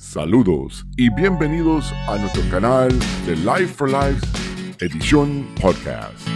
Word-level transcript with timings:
Saludos 0.00 0.86
y 0.96 1.10
bienvenidos 1.14 1.92
a 2.08 2.16
nuestro 2.16 2.42
canal 2.50 2.90
de 3.26 3.36
Life 3.36 3.66
for 3.66 3.86
Life 3.86 4.26
edición 4.80 5.46
podcast. 5.60 6.26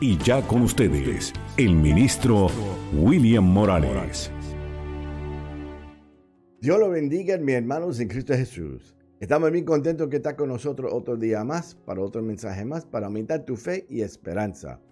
Y 0.00 0.16
ya 0.24 0.40
con 0.40 0.62
ustedes, 0.62 1.34
el 1.58 1.76
ministro 1.76 2.48
William 2.94 3.44
Morales. 3.44 4.32
Dios 6.62 6.80
lo 6.80 6.88
bendiga, 6.88 7.36
mis 7.36 7.54
hermanos 7.54 8.00
en 8.00 8.08
Cristo 8.08 8.32
Jesús. 8.32 8.93
Estamos 9.24 9.50
bien 9.50 9.64
contentos 9.64 10.10
que 10.10 10.16
está 10.16 10.36
con 10.36 10.50
nosotros 10.50 10.92
otro 10.92 11.16
día 11.16 11.42
más, 11.44 11.74
para 11.74 12.02
otro 12.02 12.20
mensaje 12.20 12.62
más, 12.66 12.84
para 12.84 13.06
aumentar 13.06 13.42
tu 13.46 13.56
fe 13.56 13.86
y 13.88 14.02
esperanza. 14.02 14.82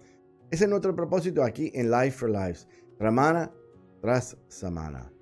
Ese 0.49 0.63
es 0.63 0.69
nuestro 0.71 0.95
propósito 0.95 1.43
aquí 1.43 1.71
en 1.75 1.91
Life 1.91 2.17
for 2.17 2.31
Lives, 2.31 2.67
semana 2.97 3.51
tras 4.01 4.35
semana. 4.47 5.13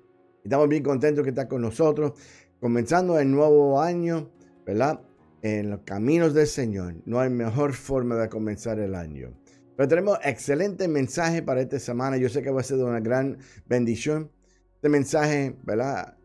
Estamos 0.42 0.66
bien 0.66 0.82
contentos 0.82 1.24
que 1.24 1.28
está 1.28 1.46
con 1.46 1.60
nosotros, 1.60 2.12
comenzando 2.58 3.18
el 3.18 3.30
nuevo 3.30 3.82
año, 3.82 4.30
¿verdad? 4.64 5.02
En 5.42 5.68
los 5.68 5.80
caminos 5.80 6.32
del 6.32 6.46
Señor. 6.46 6.94
No 7.04 7.20
hay 7.20 7.28
mejor 7.28 7.74
forma 7.74 8.16
de 8.16 8.30
comenzar 8.30 8.78
el 8.78 8.94
año. 8.94 9.34
Pero 9.76 9.88
tenemos 9.90 10.20
excelente 10.24 10.88
mensaje 10.88 11.42
para 11.42 11.60
esta 11.60 11.78
semana. 11.78 12.16
Yo 12.16 12.30
sé 12.30 12.40
que 12.40 12.50
va 12.50 12.62
a 12.62 12.64
ser 12.64 12.78
una 12.78 13.00
gran 13.00 13.36
bendición. 13.66 14.30
Este 14.76 14.88
mensaje, 14.88 15.54
¿verdad? 15.64 16.16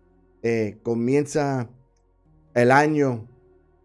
Eh, 0.42 0.78
comienza 0.84 1.70
el 2.58 2.72
año 2.72 3.28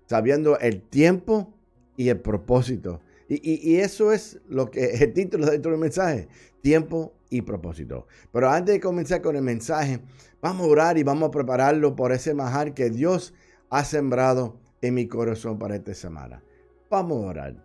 sabiendo 0.06 0.58
el 0.58 0.80
tiempo 0.80 1.52
y 1.96 2.08
el 2.08 2.20
propósito. 2.20 3.00
Y, 3.28 3.76
eso 3.76 4.12
es 4.12 4.40
lo 4.48 4.70
que 4.70 4.84
el 5.04 5.12
título 5.12 5.46
de 5.46 5.58
del 5.58 5.78
mensaje, 5.78 6.28
tiempo 6.62 7.12
y 7.30 7.42
propósito. 7.42 8.06
Pero 8.32 8.50
antes 8.50 8.74
de 8.74 8.80
comenzar 8.80 9.22
con 9.22 9.36
el 9.36 9.42
mensaje, 9.42 10.00
vamos 10.40 10.66
a 10.66 10.70
orar 10.70 10.98
y 10.98 11.02
vamos 11.02 11.28
a 11.28 11.30
prepararlo 11.30 11.94
por 11.96 12.12
ese 12.12 12.34
majar 12.34 12.74
que 12.74 12.90
Dios 12.90 13.34
ha 13.70 13.84
sembrado 13.84 14.58
en 14.80 14.94
mi 14.94 15.06
corazón 15.06 15.58
para 15.58 15.76
esta 15.76 15.94
semana. 15.94 16.42
Vamos 16.90 17.24
a 17.24 17.26
orar. 17.28 17.56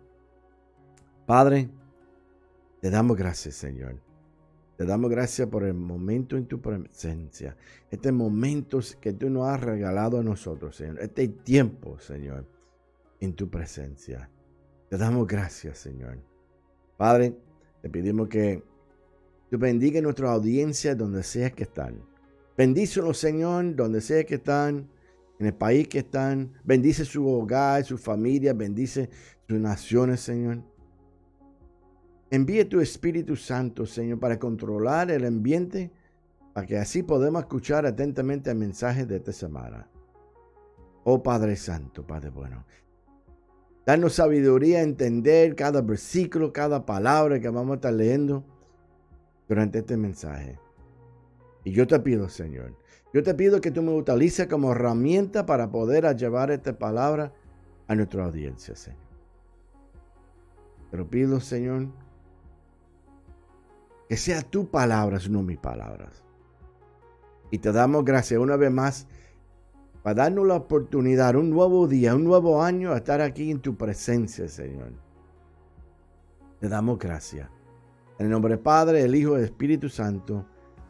Padre, 1.26 1.68
te 2.80 2.90
damos 2.90 3.16
gracias, 3.16 3.56
Señor. 3.56 4.07
Te 4.78 4.84
damos 4.84 5.10
gracias 5.10 5.48
por 5.48 5.64
el 5.64 5.74
momento 5.74 6.36
en 6.36 6.46
tu 6.46 6.60
presencia. 6.60 7.56
Este 7.90 8.12
momento 8.12 8.78
que 9.00 9.12
tú 9.12 9.28
nos 9.28 9.48
has 9.48 9.60
regalado 9.60 10.20
a 10.20 10.22
nosotros, 10.22 10.76
Señor. 10.76 11.00
Este 11.00 11.26
tiempo, 11.26 11.98
Señor, 11.98 12.46
en 13.18 13.34
tu 13.34 13.50
presencia. 13.50 14.30
Te 14.88 14.96
damos 14.96 15.26
gracias, 15.26 15.78
Señor. 15.78 16.18
Padre, 16.96 17.36
te 17.82 17.90
pedimos 17.90 18.28
que 18.28 18.62
tú 19.50 19.58
bendiga 19.58 20.00
nuestra 20.00 20.30
audiencia 20.30 20.94
donde 20.94 21.24
sea 21.24 21.50
que 21.50 21.64
están. 21.64 22.00
Bendícelos, 22.56 23.18
Señor, 23.18 23.74
donde 23.74 24.00
sea 24.00 24.22
que 24.22 24.36
están, 24.36 24.88
en 25.40 25.46
el 25.46 25.54
país 25.54 25.88
que 25.88 25.98
están. 25.98 26.52
Bendice 26.62 27.04
su 27.04 27.26
hogar, 27.26 27.84
su 27.84 27.98
familia, 27.98 28.52
bendice 28.52 29.10
sus 29.48 29.58
naciones, 29.58 30.20
Señor. 30.20 30.62
Envíe 32.30 32.64
tu 32.66 32.80
Espíritu 32.80 33.36
Santo, 33.36 33.86
Señor, 33.86 34.20
para 34.20 34.38
controlar 34.38 35.10
el 35.10 35.24
ambiente, 35.24 35.90
para 36.52 36.66
que 36.66 36.76
así 36.76 37.02
podamos 37.02 37.42
escuchar 37.42 37.86
atentamente 37.86 38.50
el 38.50 38.56
mensaje 38.56 39.06
de 39.06 39.16
esta 39.16 39.32
semana. 39.32 39.88
Oh 41.04 41.22
Padre 41.22 41.56
Santo, 41.56 42.06
Padre 42.06 42.28
bueno, 42.28 42.66
danos 43.86 44.14
sabiduría 44.14 44.80
a 44.80 44.82
entender 44.82 45.56
cada 45.56 45.80
versículo, 45.80 46.52
cada 46.52 46.84
palabra 46.84 47.40
que 47.40 47.48
vamos 47.48 47.72
a 47.72 47.74
estar 47.76 47.94
leyendo 47.94 48.44
durante 49.48 49.78
este 49.78 49.96
mensaje. 49.96 50.58
Y 51.64 51.72
yo 51.72 51.86
te 51.86 51.98
pido, 51.98 52.28
Señor, 52.28 52.76
yo 53.14 53.22
te 53.22 53.34
pido 53.34 53.62
que 53.62 53.70
tú 53.70 53.80
me 53.80 53.92
utilices 53.92 54.46
como 54.48 54.72
herramienta 54.72 55.46
para 55.46 55.70
poder 55.70 56.14
llevar 56.14 56.50
esta 56.50 56.78
palabra 56.78 57.32
a 57.86 57.94
nuestra 57.94 58.26
audiencia, 58.26 58.76
Señor. 58.76 59.00
Te 60.90 60.96
lo 60.98 61.08
pido, 61.08 61.40
Señor, 61.40 61.88
que 64.08 64.16
sea 64.16 64.42
tu 64.42 64.70
palabra, 64.70 65.18
no 65.28 65.42
mis 65.42 65.58
palabras. 65.58 66.22
Y 67.50 67.58
te 67.58 67.72
damos 67.72 68.04
gracias 68.04 68.40
una 68.40 68.56
vez 68.56 68.70
más 68.70 69.06
para 70.02 70.22
darnos 70.24 70.46
la 70.46 70.54
oportunidad, 70.54 71.36
un 71.36 71.50
nuevo 71.50 71.86
día, 71.86 72.14
un 72.14 72.24
nuevo 72.24 72.62
año, 72.62 72.92
a 72.92 72.98
estar 72.98 73.20
aquí 73.20 73.50
en 73.50 73.60
tu 73.60 73.76
presencia, 73.76 74.48
Señor. 74.48 74.92
Te 76.60 76.68
damos 76.68 76.98
gracias. 76.98 77.48
En 78.18 78.26
el 78.26 78.32
nombre 78.32 78.54
del 78.54 78.60
Padre, 78.60 79.02
el 79.02 79.14
Hijo 79.14 79.34
y 79.34 79.40
el 79.40 79.44
Espíritu 79.44 79.88
Santo. 79.88 80.44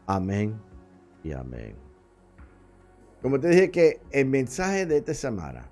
Amén 0.07 0.59
y 1.23 1.31
amén. 1.31 1.75
Como 3.21 3.39
te 3.39 3.49
dije 3.49 3.69
que 3.69 4.01
el 4.11 4.27
mensaje 4.27 4.85
de 4.85 4.97
esta 4.97 5.13
semana 5.13 5.67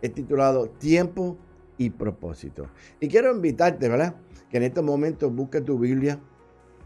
es 0.00 0.14
titulado 0.14 0.68
Tiempo 0.70 1.36
y 1.76 1.90
propósito. 1.90 2.68
Y 3.00 3.08
quiero 3.08 3.34
invitarte, 3.34 3.88
¿verdad? 3.88 4.14
Que 4.48 4.58
en 4.58 4.62
este 4.62 4.80
momento 4.80 5.30
busque 5.30 5.60
tu 5.60 5.78
Biblia 5.78 6.20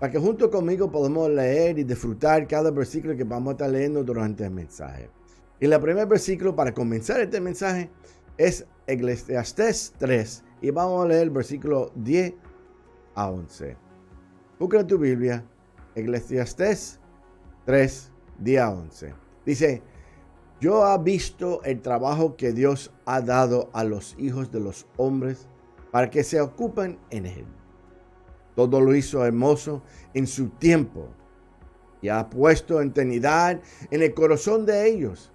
para 0.02 0.10
que 0.10 0.18
junto 0.18 0.50
conmigo 0.50 0.90
podamos 0.90 1.30
leer 1.30 1.78
y 1.78 1.84
disfrutar 1.84 2.48
cada 2.48 2.72
versículo 2.72 3.16
que 3.16 3.22
vamos 3.22 3.50
a 3.50 3.52
estar 3.52 3.70
leyendo 3.70 4.02
durante 4.02 4.44
el 4.44 4.50
mensaje. 4.50 5.08
Y 5.60 5.66
el 5.66 5.80
primer 5.80 6.08
versículo 6.08 6.56
para 6.56 6.74
comenzar 6.74 7.20
este 7.20 7.40
mensaje 7.40 7.88
es 8.36 8.66
Eclesiastés 8.88 9.94
3 9.98 10.44
y 10.60 10.70
vamos 10.72 11.04
a 11.04 11.06
leer 11.06 11.22
el 11.22 11.30
versículo 11.30 11.92
10 11.94 12.34
a 13.14 13.30
11. 13.30 13.76
Busca 14.58 14.84
tu 14.84 14.98
Biblia 14.98 15.44
Eclesiastés 15.94 16.98
3, 17.66 18.10
10 18.40 18.60
a 18.60 18.70
11. 18.72 19.14
Dice, 19.46 19.82
yo 20.60 20.84
he 20.84 20.98
visto 20.98 21.62
el 21.62 21.80
trabajo 21.80 22.34
que 22.34 22.50
Dios 22.50 22.92
ha 23.04 23.20
dado 23.20 23.70
a 23.72 23.84
los 23.84 24.16
hijos 24.18 24.50
de 24.50 24.58
los 24.58 24.84
hombres 24.96 25.46
para 25.92 26.10
que 26.10 26.24
se 26.24 26.40
ocupen 26.40 26.98
en 27.10 27.26
él 27.26 27.61
todo 28.54 28.80
lo 28.80 28.94
hizo 28.94 29.24
hermoso 29.24 29.82
en 30.14 30.26
su 30.26 30.50
tiempo 30.50 31.08
y 32.00 32.08
ha 32.08 32.28
puesto 32.28 32.80
eternidad 32.80 33.60
en 33.90 34.02
el 34.02 34.12
corazón 34.12 34.66
de 34.66 34.88
ellos, 34.88 35.32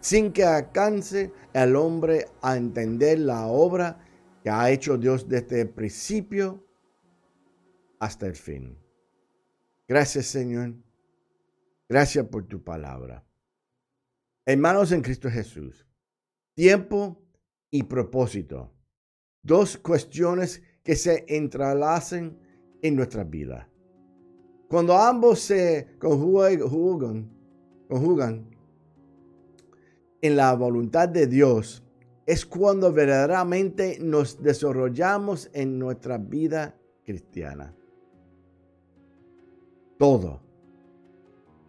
sin 0.00 0.32
que 0.32 0.44
alcance 0.44 1.32
el 1.52 1.76
hombre 1.76 2.26
a 2.42 2.56
entender 2.56 3.20
la 3.20 3.46
obra 3.46 4.04
que 4.42 4.50
ha 4.50 4.70
hecho 4.70 4.98
Dios 4.98 5.28
desde 5.28 5.62
el 5.62 5.70
principio 5.70 6.64
hasta 8.00 8.26
el 8.26 8.34
fin. 8.34 8.76
Gracias 9.86 10.26
Señor. 10.26 10.74
Gracias 11.88 12.26
por 12.26 12.46
tu 12.46 12.62
palabra. 12.62 13.24
Hermanos 14.44 14.92
en 14.92 15.02
Cristo 15.02 15.30
Jesús, 15.30 15.86
tiempo 16.54 17.22
y 17.70 17.84
propósito. 17.84 18.74
Dos 19.42 19.78
cuestiones 19.78 20.62
que 20.88 20.96
se 20.96 21.26
entrelacen 21.28 22.34
en 22.80 22.96
nuestra 22.96 23.22
vida. 23.22 23.68
Cuando 24.70 24.96
ambos 24.96 25.38
se 25.38 25.86
conjugan, 25.98 27.28
conjugan 27.86 28.48
en 30.22 30.34
la 30.34 30.54
voluntad 30.54 31.10
de 31.10 31.26
Dios, 31.26 31.84
es 32.24 32.46
cuando 32.46 32.90
verdaderamente 32.90 33.98
nos 34.00 34.42
desarrollamos 34.42 35.50
en 35.52 35.78
nuestra 35.78 36.16
vida 36.16 36.74
cristiana. 37.04 37.76
Todo, 39.98 40.40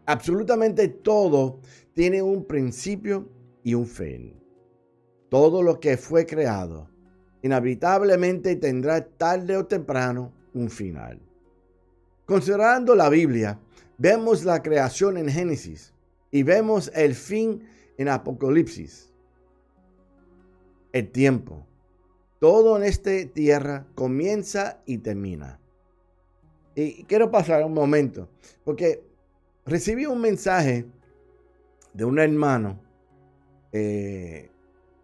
absolutamente 0.05 0.87
todo, 0.87 1.59
tiene 1.93 2.21
un 2.21 2.45
principio 2.45 3.27
y 3.65 3.73
un 3.73 3.85
fin. 3.85 4.41
Todo 5.27 5.61
lo 5.61 5.77
que 5.77 5.97
fue 5.97 6.25
creado 6.25 6.87
inevitablemente 7.41 8.55
tendrá 8.55 9.05
tarde 9.05 9.55
o 9.57 9.65
temprano 9.65 10.31
un 10.53 10.69
final. 10.69 11.19
Considerando 12.25 12.95
la 12.95 13.09
Biblia, 13.09 13.59
vemos 13.97 14.43
la 14.43 14.61
creación 14.61 15.17
en 15.17 15.29
Génesis 15.29 15.93
y 16.31 16.43
vemos 16.43 16.91
el 16.93 17.15
fin 17.15 17.67
en 17.97 18.09
Apocalipsis. 18.09 19.11
El 20.91 21.09
tiempo. 21.11 21.65
Todo 22.39 22.77
en 22.77 22.83
esta 22.83 23.11
tierra 23.33 23.85
comienza 23.95 24.81
y 24.85 24.99
termina. 24.99 25.59
Y 26.75 27.03
quiero 27.03 27.29
pasar 27.29 27.65
un 27.65 27.73
momento, 27.73 28.29
porque 28.63 29.03
recibí 29.65 30.05
un 30.05 30.21
mensaje 30.21 30.85
de 31.93 32.05
un 32.05 32.19
hermano 32.19 32.79
eh, 33.71 34.49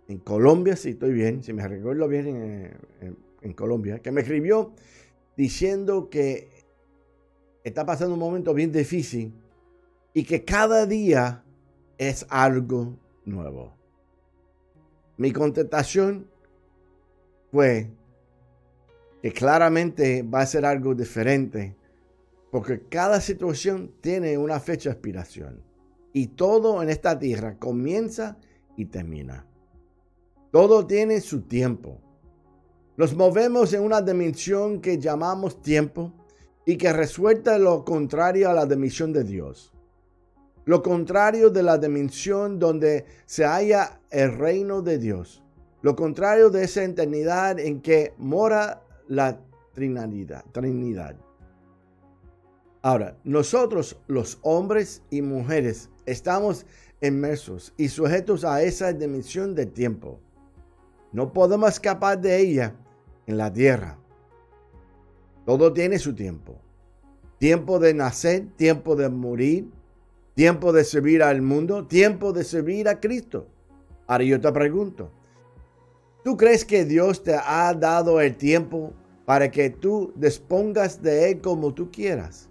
en 0.08 0.20
Colombia, 0.20 0.76
si 0.76 0.92
estoy 0.92 1.14
bien, 1.14 1.44
si 1.44 1.54
me 1.54 1.68
recuerdo 1.68 2.08
bien, 2.08 2.78
en, 3.42 3.54
Colombia, 3.54 4.00
que 4.00 4.12
me 4.12 4.22
escribió 4.22 4.74
diciendo 5.38 6.10
que 6.10 6.50
está 7.64 7.86
pasando 7.86 8.16
un 8.16 8.20
momento 8.20 8.54
bien 8.54 8.72
difícil 8.72 9.34
y 10.14 10.24
que 10.24 10.44
cada 10.44 10.86
día 10.88 11.44
es 11.98 12.26
algo 12.30 12.98
nuevo. 13.24 13.76
Mi 15.18 15.32
contestación 15.32 16.28
fue 17.52 17.92
que 19.22 19.32
claramente 19.32 20.24
va 20.24 20.42
a 20.42 20.46
ser 20.46 20.66
algo 20.66 20.96
diferente, 20.96 21.76
porque 22.52 22.82
cada 22.90 23.22
situación 23.22 23.92
tiene 24.02 24.38
una 24.38 24.60
fecha 24.60 24.90
de 24.90 24.94
expiración. 24.94 25.62
Y 26.14 26.28
todo 26.28 26.82
en 26.82 26.90
esta 26.90 27.18
tierra 27.20 27.58
comienza 27.58 28.38
y 28.78 28.86
termina. 28.86 29.46
Todo 30.56 30.88
tiene 30.88 31.20
su 31.20 31.42
tiempo. 31.42 32.00
Nos 32.96 33.14
movemos 33.14 33.74
en 33.74 33.84
una 33.84 34.02
dimensión 34.02 34.80
que 34.80 34.98
llamamos 34.98 35.62
tiempo 35.62 36.14
y 36.66 36.78
que 36.78 36.94
resuelta 36.94 37.58
lo 37.58 37.84
contrario 37.84 38.50
a 38.50 38.54
la 38.54 38.66
dimensión 38.66 39.12
de 39.12 39.26
Dios. 39.26 39.74
Lo 40.64 40.82
contrario 40.82 41.50
de 41.50 41.62
la 41.62 41.78
dimensión 41.78 42.58
donde 42.58 43.04
se 43.26 43.44
halla 43.44 44.00
el 44.12 44.38
reino 44.38 44.82
de 44.82 44.98
Dios. 44.98 45.44
Lo 45.82 45.94
contrario 45.94 46.50
de 46.50 46.64
esa 46.64 46.86
eternidad 46.86 47.60
en 47.60 47.82
que 47.82 48.14
mora 48.18 48.82
la 49.10 49.38
Trinidad. 49.74 50.46
Trinidad. 50.54 51.18
Ahora, 52.82 53.18
nosotros 53.26 53.98
los 54.08 54.40
hombres 54.42 55.02
y 55.10 55.22
mujeres 55.22 55.90
estamos 56.06 56.66
inmersos 57.02 57.74
y 57.76 57.90
sujetos 57.90 58.46
a 58.46 58.64
esa 58.64 58.94
dimensión 58.94 59.54
de 59.54 59.66
tiempo. 59.66 60.22
No 61.16 61.32
podemos 61.32 61.70
escapar 61.70 62.20
de 62.20 62.42
ella 62.42 62.76
en 63.26 63.38
la 63.38 63.54
tierra. 63.54 63.98
Todo 65.46 65.72
tiene 65.72 65.98
su 65.98 66.14
tiempo. 66.14 66.60
Tiempo 67.38 67.80
de 67.80 67.94
nacer, 67.94 68.48
tiempo 68.58 68.98
de 68.98 69.08
morir, 69.08 69.72
tiempo 70.34 70.74
de 70.74 70.84
servir 70.84 71.24
al 71.24 71.42
mundo, 71.42 71.88
tiempo 71.88 72.34
de 72.34 72.44
servir 72.44 72.90
a 72.90 73.00
Cristo. 73.00 73.48
Ahora 74.08 74.26
yo 74.26 74.42
te 74.42 74.52
pregunto, 74.52 75.10
¿tú 76.22 76.36
crees 76.36 76.66
que 76.66 76.84
Dios 76.84 77.24
te 77.24 77.34
ha 77.34 77.74
dado 77.74 78.20
el 78.20 78.36
tiempo 78.36 78.92
para 79.24 79.50
que 79.50 79.70
tú 79.70 80.12
dispongas 80.18 81.02
de 81.02 81.32
Él 81.32 81.40
como 81.40 81.74
tú 81.74 81.92
quieras? 81.92 82.50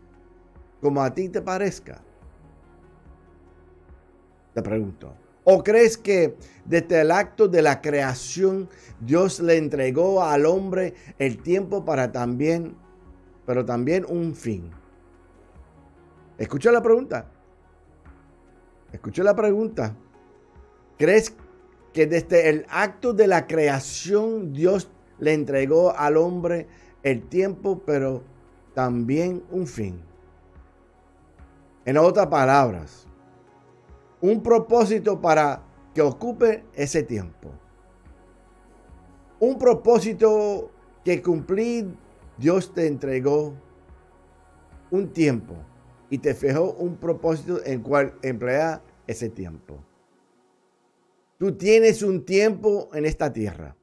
Como 0.81 1.02
a 1.02 1.12
ti 1.12 1.28
te 1.28 1.43
parezca. 1.43 2.00
Te 4.55 4.62
pregunto. 4.62 5.24
¿O 5.44 5.62
crees 5.62 5.99
que 5.99 6.37
desde 6.64 7.02
el 7.02 7.11
acto 7.11 7.49
de 7.49 7.61
la 7.61 7.82
creación 7.82 8.69
Dios 9.00 9.41
le 9.41 9.58
entregó 9.58 10.23
al 10.23 10.46
hombre 10.46 10.94
el 11.19 11.43
tiempo 11.43 11.85
para 11.85 12.12
también, 12.12 12.75
pero 13.44 13.64
también 13.64 14.06
un 14.08 14.35
fin? 14.35 14.70
Escucha 16.38 16.73
la 16.73 16.82
pregunta. 16.82 17.26
Escucha 18.91 19.23
la 19.23 19.37
pregunta. 19.37 19.94
¿Crees 20.96 21.35
que 21.93 22.06
desde 22.06 22.49
el 22.49 22.67
acto 22.70 23.12
de 23.12 23.26
la 23.26 23.47
creación 23.47 24.52
Dios 24.52 24.90
le 25.19 25.35
entregó 25.35 25.94
al 25.97 26.17
hombre 26.17 26.69
el 27.02 27.29
tiempo, 27.29 27.82
pero 27.85 28.23
también 28.73 29.44
un 29.50 29.67
fin? 29.67 30.00
En 31.85 31.99
otras 31.99 32.29
palabras, 32.29 33.06
un 34.25 34.43
propósito 34.43 35.21
para 35.21 35.62
que 35.93 36.00
ocupe 36.00 36.65
ese 36.73 37.03
tiempo. 37.03 37.50
Un 39.38 39.59
propósito 39.59 40.71
que 41.05 41.21
cumplir, 41.21 41.94
Dios 42.38 42.73
te 42.73 42.87
entregó 42.87 43.53
un 44.91 45.12
tiempo 45.12 45.55
y 46.09 46.17
te 46.17 46.35
fijó 46.35 46.73
un 46.73 46.97
propósito 46.97 47.61
en 47.67 47.82
cual 47.82 48.15
emplea 48.23 48.82
ese 49.06 49.29
tiempo. 49.29 49.85
Tú 51.37 51.59
tienes 51.59 52.03
un 52.03 52.25
tiempo 52.25 52.88
en 52.94 53.05
esta 53.05 53.31
tierra. 53.31 53.76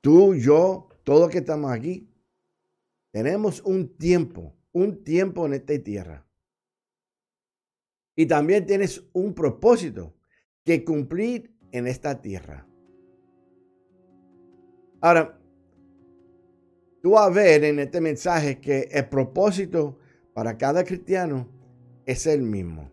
Tú, 0.00 0.34
yo, 0.34 0.88
todos 1.04 1.28
que 1.28 1.38
estamos 1.38 1.70
aquí, 1.70 2.08
tenemos 3.10 3.60
un 3.66 3.86
tiempo, 3.98 4.54
un 4.72 5.04
tiempo 5.04 5.44
en 5.44 5.52
esta 5.52 5.78
tierra. 5.78 6.24
Y 8.20 8.26
también 8.26 8.66
tienes 8.66 9.02
un 9.14 9.32
propósito 9.32 10.12
que 10.62 10.84
cumplir 10.84 11.56
en 11.72 11.86
esta 11.86 12.20
tierra. 12.20 12.66
Ahora, 15.00 15.40
tú 17.02 17.12
vas 17.12 17.28
a 17.28 17.30
ver 17.30 17.64
en 17.64 17.78
este 17.78 17.98
mensaje 17.98 18.60
que 18.60 18.90
el 18.92 19.08
propósito 19.08 19.96
para 20.34 20.58
cada 20.58 20.84
cristiano 20.84 21.48
es 22.04 22.26
el 22.26 22.42
mismo. 22.42 22.90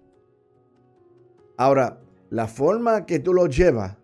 Ahora, 1.57 2.01
la 2.29 2.47
forma 2.47 3.05
que 3.05 3.19
tú 3.19 3.33
lo 3.33 3.47
llevas 3.47 3.97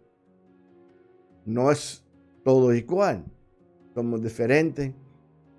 no 1.46 1.72
es 1.72 2.06
todo 2.44 2.74
igual. 2.74 3.24
Somos 3.96 4.22
diferentes 4.22 4.92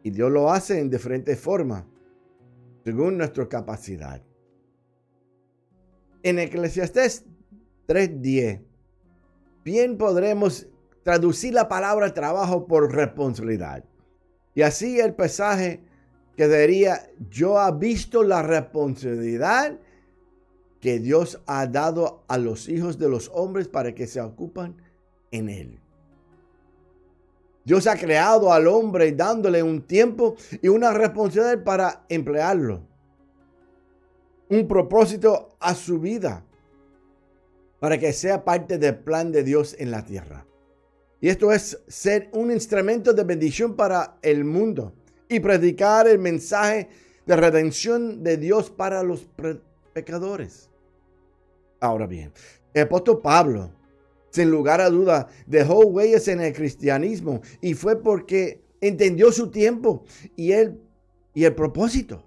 y 0.02 0.10
Dios 0.10 0.30
lo 0.30 0.50
hace 0.50 0.78
en 0.78 0.90
diferentes 0.90 1.40
formas, 1.40 1.86
según 2.84 3.16
nuestra 3.16 3.48
capacidad. 3.48 4.20
En 6.24 6.38
Eclesiastés 6.38 7.26
3.10, 7.86 8.62
bien 9.62 9.98
podremos 9.98 10.66
traducir 11.02 11.52
la 11.52 11.68
palabra 11.68 12.14
trabajo 12.14 12.66
por 12.66 12.90
responsabilidad. 12.94 13.84
Y 14.54 14.62
así 14.62 14.98
el 15.00 15.12
pasaje 15.12 15.82
quedaría, 16.34 17.10
yo 17.28 17.58
ha 17.58 17.70
visto 17.72 18.22
la 18.22 18.42
responsabilidad 18.42 19.78
que 20.80 20.98
Dios 20.98 21.42
ha 21.44 21.66
dado 21.66 22.24
a 22.26 22.38
los 22.38 22.70
hijos 22.70 22.98
de 22.98 23.10
los 23.10 23.30
hombres 23.34 23.68
para 23.68 23.94
que 23.94 24.06
se 24.06 24.22
ocupan 24.22 24.76
en 25.30 25.50
él. 25.50 25.78
Dios 27.66 27.86
ha 27.86 27.98
creado 27.98 28.50
al 28.50 28.66
hombre 28.66 29.12
dándole 29.12 29.62
un 29.62 29.82
tiempo 29.82 30.36
y 30.62 30.68
una 30.68 30.94
responsabilidad 30.94 31.62
para 31.64 32.06
emplearlo 32.08 32.93
un 34.48 34.68
propósito 34.68 35.56
a 35.60 35.74
su 35.74 35.98
vida 36.00 36.44
para 37.80 37.98
que 37.98 38.12
sea 38.12 38.44
parte 38.44 38.78
del 38.78 38.96
plan 38.96 39.32
de 39.32 39.42
Dios 39.42 39.76
en 39.78 39.90
la 39.90 40.04
tierra. 40.04 40.46
Y 41.20 41.28
esto 41.28 41.52
es 41.52 41.78
ser 41.88 42.28
un 42.32 42.50
instrumento 42.50 43.12
de 43.12 43.24
bendición 43.24 43.76
para 43.76 44.18
el 44.22 44.44
mundo 44.44 44.94
y 45.28 45.40
predicar 45.40 46.06
el 46.06 46.18
mensaje 46.18 46.88
de 47.26 47.36
redención 47.36 48.22
de 48.22 48.36
Dios 48.36 48.70
para 48.70 49.02
los 49.02 49.26
pecadores. 49.92 50.68
Ahora 51.80 52.06
bien, 52.06 52.32
el 52.72 52.82
apóstol 52.82 53.20
Pablo, 53.22 53.70
sin 54.30 54.50
lugar 54.50 54.80
a 54.80 54.90
duda, 54.90 55.28
dejó 55.46 55.80
huellas 55.86 56.28
en 56.28 56.40
el 56.40 56.52
cristianismo 56.52 57.40
y 57.60 57.74
fue 57.74 58.00
porque 58.02 58.62
entendió 58.80 59.32
su 59.32 59.50
tiempo 59.50 60.04
y 60.36 60.52
el, 60.52 60.80
y 61.32 61.44
el 61.44 61.54
propósito 61.54 62.22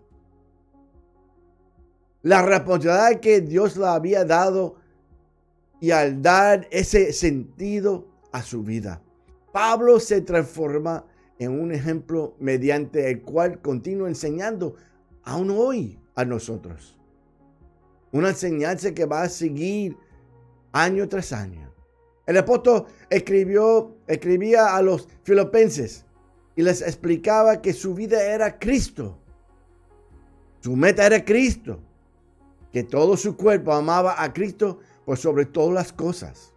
la 2.28 2.42
responsabilidad 2.42 3.22
que 3.22 3.40
Dios 3.40 3.78
le 3.78 3.86
había 3.86 4.26
dado 4.26 4.76
y 5.80 5.92
al 5.92 6.22
dar 6.22 6.68
ese 6.72 7.14
sentido 7.14 8.06
a 8.34 8.42
su 8.42 8.64
vida. 8.64 9.02
Pablo 9.54 9.98
se 10.02 10.20
transforma 10.20 11.06
en 11.40 11.58
un 11.58 11.72
ejemplo 11.72 12.36
mediante 12.38 13.10
el 13.10 13.22
cual 13.22 13.62
continúa 13.62 14.10
enseñando 14.10 14.76
aún 15.24 15.52
hoy 15.52 16.02
a 16.16 16.26
nosotros. 16.26 16.98
Una 18.12 18.30
enseñanza 18.30 18.94
que 18.94 19.06
va 19.06 19.22
a 19.22 19.30
seguir 19.30 19.96
año 20.74 21.08
tras 21.08 21.32
año. 21.32 21.74
El 22.26 22.38
apóstol 22.40 22.88
escribió, 23.10 23.96
escribía 24.06 24.76
a 24.76 24.82
los 24.82 25.08
filipenses 25.24 26.06
y 26.58 26.62
les 26.62 26.82
explicaba 26.82 27.62
que 27.62 27.72
su 27.72 27.94
vida 27.94 28.22
era 28.22 28.60
Cristo. 28.60 29.18
Su 30.60 30.76
meta 30.76 31.06
era 31.06 31.24
Cristo 31.24 31.87
que 32.78 32.84
todo 32.84 33.18
su 33.18 33.36
cuerpo 33.36 33.74
amaba 33.74 34.22
a 34.22 34.32
Cristo 34.32 34.78
por 35.04 35.18
sobre 35.18 35.46
todas 35.46 35.74
las 35.74 35.92
cosas, 35.92 36.54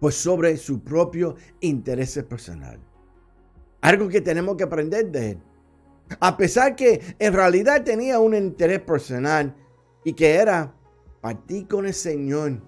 pues 0.00 0.14
sobre 0.14 0.56
su 0.56 0.82
propio 0.82 1.34
interés 1.60 2.18
personal. 2.26 2.80
Algo 3.82 4.08
que 4.08 4.22
tenemos 4.22 4.56
que 4.56 4.64
aprender 4.64 5.10
de 5.10 5.32
él. 5.32 5.42
A 6.20 6.38
pesar 6.38 6.74
que 6.74 7.02
en 7.18 7.34
realidad 7.34 7.84
tenía 7.84 8.18
un 8.18 8.34
interés 8.34 8.80
personal 8.80 9.54
y 10.04 10.14
que 10.14 10.36
era 10.36 10.74
partir 11.20 11.68
con 11.68 11.84
el 11.84 11.92
Señor 11.92 12.62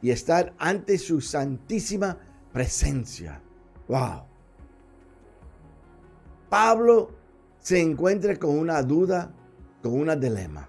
y 0.00 0.12
estar 0.12 0.54
ante 0.58 0.96
su 0.96 1.20
santísima 1.20 2.16
presencia. 2.52 3.42
Wow. 3.88 4.22
Pablo 6.48 7.10
se 7.58 7.80
encuentra 7.80 8.36
con 8.36 8.56
una 8.56 8.80
duda, 8.80 9.34
con 9.82 9.94
una 9.94 10.14
dilema. 10.14 10.68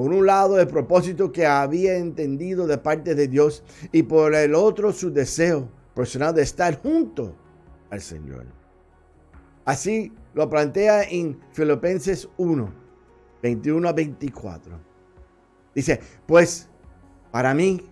Por 0.00 0.14
un 0.14 0.24
lado, 0.24 0.58
el 0.58 0.66
propósito 0.66 1.30
que 1.30 1.44
había 1.44 1.98
entendido 1.98 2.66
de 2.66 2.78
parte 2.78 3.14
de 3.14 3.28
Dios 3.28 3.62
y 3.92 4.02
por 4.02 4.34
el 4.34 4.54
otro, 4.54 4.94
su 4.94 5.12
deseo 5.12 5.68
personal 5.94 6.34
de 6.34 6.40
estar 6.40 6.80
junto 6.80 7.36
al 7.90 8.00
Señor. 8.00 8.46
Así 9.66 10.10
lo 10.32 10.48
plantea 10.48 11.02
en 11.02 11.38
Filipenses 11.52 12.30
1, 12.38 12.72
21 13.42 13.86
a 13.86 13.92
24. 13.92 14.80
Dice, 15.74 16.00
pues 16.24 16.70
para 17.30 17.52
mí, 17.52 17.82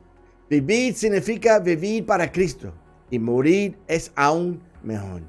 vivir 0.49 0.95
significa 0.95 1.59
vivir 1.59 2.07
para 2.07 2.33
Cristo 2.33 2.73
y 3.11 3.19
morir 3.19 3.77
es 3.87 4.13
aún 4.17 4.63
mejor. 4.83 5.21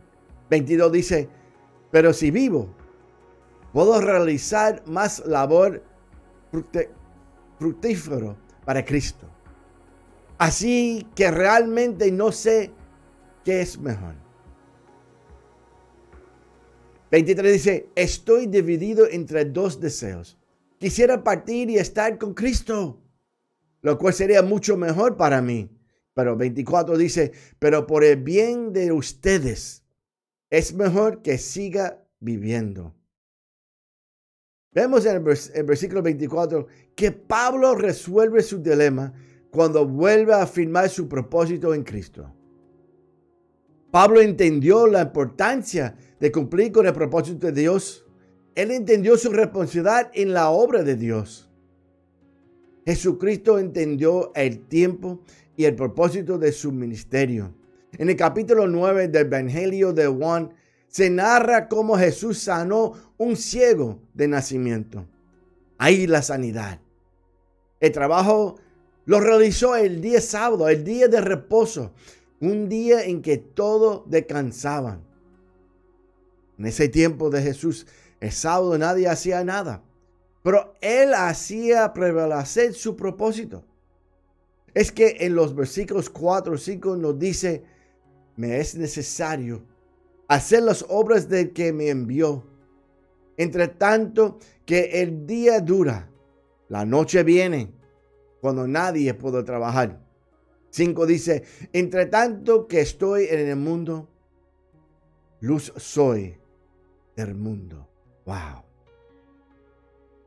22 0.50 0.94
dice, 0.94 1.30
pero 1.92 2.14
si 2.14 2.32
vivo, 2.32 2.74
puedo 3.74 4.00
realizar 4.00 4.82
más 4.88 5.22
labor 5.26 5.89
fructífero 7.58 8.38
para 8.66 8.84
Cristo. 8.84 9.28
Así 10.38 11.06
que 11.16 11.30
realmente 11.32 12.12
no 12.12 12.32
sé 12.32 12.72
qué 13.44 13.62
es 13.62 13.78
mejor. 13.78 14.16
23 17.12 17.54
dice, 17.54 17.90
estoy 17.96 18.48
dividido 18.48 19.08
entre 19.10 19.46
dos 19.46 19.80
deseos. 19.80 20.38
Quisiera 20.78 21.24
partir 21.24 21.70
y 21.70 21.78
estar 21.78 22.18
con 22.18 22.34
Cristo, 22.34 23.02
lo 23.82 23.98
cual 23.98 24.14
sería 24.14 24.44
mucho 24.44 24.78
mejor 24.78 25.18
para 25.18 25.42
mí. 25.42 25.70
Pero 26.14 26.38
24 26.38 26.98
dice, 26.98 27.32
pero 27.60 27.88
por 27.88 28.04
el 28.04 28.18
bien 28.18 28.72
de 28.72 28.92
ustedes, 28.92 29.84
es 30.50 30.74
mejor 30.74 31.22
que 31.22 31.38
siga 31.38 32.04
viviendo. 32.20 32.96
Vemos 34.72 35.06
en 35.06 35.16
el, 35.16 35.64
versículo 35.64 36.04
24 36.04 36.68
que 36.96 37.12
Pablo 37.12 37.74
resuelve 37.74 38.44
su 38.44 38.62
dilema 38.62 39.14
cuando 39.50 39.88
vuelve 39.88 40.34
a 40.34 40.44
afirmar 40.44 40.90
su 40.90 41.10
propósito 41.10 41.74
en 41.74 41.84
Cristo. 41.84 42.32
Pablo 43.90 44.22
entendió 44.22 44.86
la 44.86 45.02
importancia 45.02 45.96
de 46.20 46.32
cumplir 46.32 46.72
con 46.72 46.86
el 46.86 46.94
propósito 46.94 47.48
de 47.48 47.62
Dios. 47.62 48.06
Él 48.54 48.70
entendió 48.70 49.18
su 49.18 49.32
responsabilidad 49.32 50.12
en 50.14 50.34
la 50.34 50.52
obra 50.52 50.84
de 50.84 50.96
Dios. 50.96 51.50
Jesucristo 52.86 53.58
entendió 53.58 54.32
el 54.36 54.68
tiempo 54.68 55.22
y 55.58 55.66
el 55.66 55.76
propósito 55.76 56.38
de 56.38 56.52
su 56.52 56.72
ministerio. 56.72 57.56
En 57.94 58.10
el 58.10 58.16
capítulo 58.16 58.68
9 58.68 59.08
del 59.08 59.26
Evangelio 59.26 59.94
de 59.94 60.06
Juan 60.06 60.52
se 60.90 61.10
narra 61.10 61.70
cómo 61.70 61.98
Jesús 61.98 62.40
sanó 62.40 62.94
un 63.18 63.38
ciego 63.38 64.00
de 64.14 64.28
nacimiento. 64.28 65.06
Ahí 65.78 66.08
la 66.08 66.22
sanidad. 66.22 66.80
El 67.80 67.92
trabajo 67.92 68.58
lo 69.06 69.20
realizó 69.20 69.76
el 69.76 70.02
día 70.02 70.20
sábado, 70.20 70.68
el 70.68 70.84
día 70.84 71.08
de 71.08 71.22
reposo, 71.22 71.94
un 72.42 72.68
día 72.68 73.06
en 73.06 73.22
que 73.22 73.38
todos 73.38 74.10
descansaban. 74.10 75.02
En 76.58 76.66
ese 76.66 76.90
tiempo 76.90 77.30
de 77.30 77.42
Jesús, 77.42 77.86
el 78.20 78.32
sábado 78.32 78.78
nadie 78.78 79.08
hacía 79.08 79.44
nada, 79.44 79.84
pero 80.44 80.76
él 80.82 81.14
hacía 81.14 81.94
prevalecer 81.94 82.74
su 82.74 82.96
propósito. 82.96 83.64
Es 84.74 84.92
que 84.92 85.18
en 85.22 85.36
los 85.36 85.56
versículos 85.56 86.10
4 86.10 86.56
y 86.56 86.58
5 86.58 86.96
nos 86.98 87.18
dice, 87.18 87.64
me 88.36 88.60
es 88.60 88.76
necesario 88.76 89.64
hacer 90.30 90.64
las 90.64 90.86
obras 90.88 91.28
del 91.28 91.52
que 91.52 91.74
me 91.74 91.90
envió. 91.90 92.46
Entre 93.36 93.68
tanto 93.68 94.38
que 94.66 95.02
el 95.02 95.26
día 95.26 95.60
dura, 95.60 96.10
la 96.70 96.86
noche 96.86 97.24
viene, 97.24 97.74
cuando 98.40 98.68
nadie 98.68 99.14
puede 99.14 99.44
trabajar. 99.44 100.00
5 100.70 101.06
dice, 101.06 101.44
entre 101.74 102.06
tanto 102.06 102.68
que 102.68 102.82
estoy 102.82 103.26
en 103.26 103.48
el 103.48 103.56
mundo, 103.56 104.08
luz 105.42 105.74
soy 105.78 106.38
del 107.16 107.34
mundo. 107.34 107.90
Wow. 108.26 108.64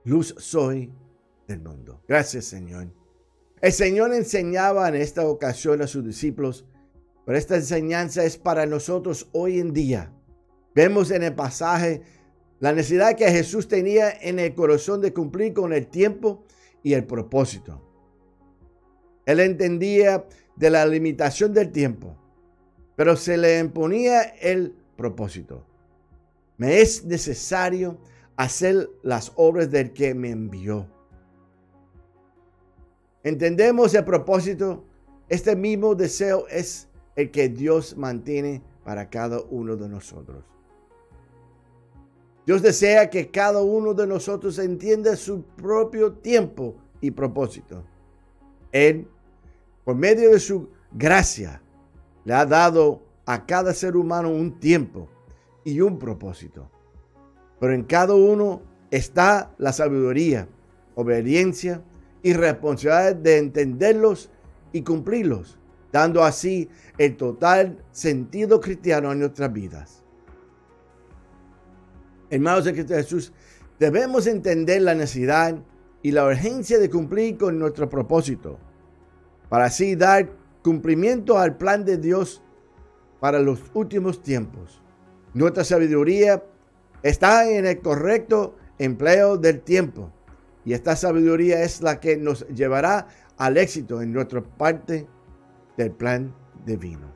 Luz 0.05 0.35
soy 0.39 0.93
del 1.47 1.61
mundo. 1.61 2.03
Gracias 2.09 2.47
Señor. 2.47 2.89
El 3.61 3.73
Señor 3.73 4.13
enseñaba 4.13 4.89
en 4.89 4.97
esta 4.97 5.25
ocasión 5.29 5.81
a 5.81 5.87
sus 5.87 6.05
discípulos 6.05 6.67
pero 7.25 7.39
esta 7.39 7.57
enseñanza 7.57 8.25
es 8.25 8.37
para 8.37 8.67
nosotros 8.67 9.29
hoy 9.33 9.61
en 9.61 9.73
día. 9.73 10.13
Vemos 10.75 11.11
en 11.11 11.23
el 11.23 11.35
pasaje 11.35 12.03
la 12.59 12.73
necesidad 12.73 13.17
que 13.17 13.31
Jesús 13.31 13.69
tenía 13.69 14.11
en 14.11 14.39
el 14.39 14.55
corazón 14.55 15.01
de 15.01 15.13
cumplir 15.13 15.53
con 15.53 15.73
el 15.73 15.87
tiempo 15.89 16.45
y 16.83 16.95
el 16.95 17.05
propósito. 17.05 17.83
Él 19.27 19.41
entendía 19.41 20.27
de 20.57 20.71
la 20.71 20.87
limitación 20.87 21.53
del 21.53 21.71
tiempo, 21.71 22.17
pero 22.97 23.17
se 23.17 23.37
le 23.37 23.59
imponía 23.59 24.23
el 24.23 24.75
propósito. 24.97 25.67
Me 26.57 26.81
es 26.81 27.05
necesario 27.05 27.99
hacer 28.37 28.89
las 29.03 29.33
obras 29.37 29.71
del 29.71 29.93
que 29.93 30.15
me 30.15 30.31
envió. 30.31 30.89
Entendemos 33.25 33.95
el 33.95 34.05
propósito. 34.05 34.85
Este 35.29 35.57
mismo 35.57 35.95
deseo 35.95 36.47
es 36.49 36.89
el 37.17 37.31
que 37.31 37.49
Dios 37.49 37.97
mantiene 37.97 38.63
para 38.85 39.09
cada 39.11 39.41
uno 39.51 39.77
de 39.77 39.89
nosotros. 39.89 40.45
Dios 42.47 42.63
desea 42.63 43.09
que 43.09 43.31
cada 43.31 43.63
uno 43.63 43.95
de 43.95 44.07
nosotros 44.07 44.59
entienda 44.59 45.15
su 45.17 45.43
propio 45.43 46.13
tiempo 46.15 46.75
y 47.01 47.13
propósito. 47.13 47.85
Él, 48.73 49.07
por 49.85 49.95
medio 49.95 50.31
de 50.31 50.41
su 50.41 50.69
gracia, 50.91 51.63
le 52.25 52.35
ha 52.35 52.45
dado 52.45 53.03
a 53.27 53.47
cada 53.47 53.73
ser 53.75 53.97
humano 53.97 54.31
un 54.31 54.59
tiempo 54.59 55.09
y 55.65 55.81
un 55.81 55.99
propósito. 55.99 56.69
Pero 57.61 57.75
en 57.75 57.85
cada 57.85 58.15
uno 58.15 58.63
está 58.91 59.55
la 59.59 59.73
sabiduría, 59.73 60.49
obediencia 60.97 61.83
y 62.25 62.33
responsabilidad 62.33 63.15
de 63.15 63.39
entenderlos 63.39 64.31
y 64.73 64.83
cumplirlos 64.83 65.59
dando 65.93 66.25
así 66.25 66.69
el 66.99 67.17
total 67.17 67.85
sentido 67.93 68.61
cristiano 68.61 69.13
en 69.13 69.21
nuestras 69.21 69.53
vidas. 69.53 70.03
Hermanos 72.31 72.65
de 72.65 72.73
Cristo 72.73 72.95
Jesús, 72.95 73.33
debemos 73.79 74.27
entender 74.27 74.81
la 74.83 74.95
necesidad 74.95 75.55
y 76.03 76.11
la 76.11 76.25
urgencia 76.25 76.79
de 76.79 76.91
cumplir 76.91 77.37
con 77.37 77.59
nuestro 77.59 77.89
propósito, 77.89 78.59
para 79.49 79.67
así 79.67 79.95
dar 79.95 80.31
cumplimiento 80.63 81.39
al 81.39 81.57
plan 81.57 81.85
de 81.85 81.99
Dios 81.99 82.43
para 83.21 83.39
los 83.39 83.61
últimos 83.75 84.23
tiempos. 84.23 84.81
Nuestra 85.35 85.63
sabiduría 85.63 86.43
está 87.03 87.49
en 87.49 87.67
el 87.67 87.81
correcto 87.81 88.57
empleo 88.79 89.37
del 89.37 89.61
tiempo 89.61 90.11
y 90.65 90.73
esta 90.73 90.97
sabiduría 90.97 91.63
es 91.63 91.83
la 91.83 92.01
que 92.01 92.17
nos 92.17 92.47
llevará 92.49 93.09
al 93.37 93.57
éxito 93.57 94.01
en 94.01 94.13
nuestra 94.13 94.43
parte 94.43 95.07
del 95.77 95.93
plan 95.93 96.35
divino. 96.65 97.13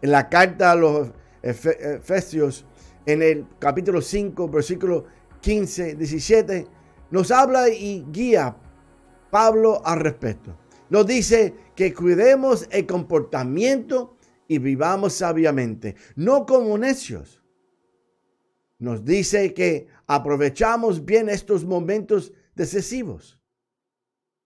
En 0.00 0.10
la 0.10 0.28
carta 0.28 0.72
a 0.72 0.74
los 0.74 1.10
Efesios, 1.42 2.66
en 3.06 3.22
el 3.22 3.46
capítulo 3.58 4.00
5, 4.00 4.48
versículo 4.48 5.06
15, 5.40 5.96
17, 5.96 6.66
nos 7.10 7.30
habla 7.30 7.68
y 7.68 8.04
guía 8.10 8.56
Pablo 9.30 9.82
al 9.84 10.00
respecto. 10.00 10.56
Nos 10.88 11.06
dice 11.06 11.54
que 11.74 11.94
cuidemos 11.94 12.68
el 12.70 12.86
comportamiento 12.86 14.16
y 14.46 14.58
vivamos 14.58 15.14
sabiamente, 15.14 15.96
no 16.16 16.44
como 16.44 16.76
necios. 16.76 17.42
Nos 18.78 19.04
dice 19.04 19.54
que 19.54 19.86
aprovechamos 20.06 21.04
bien 21.04 21.28
estos 21.28 21.64
momentos 21.64 22.32
decisivos. 22.54 23.40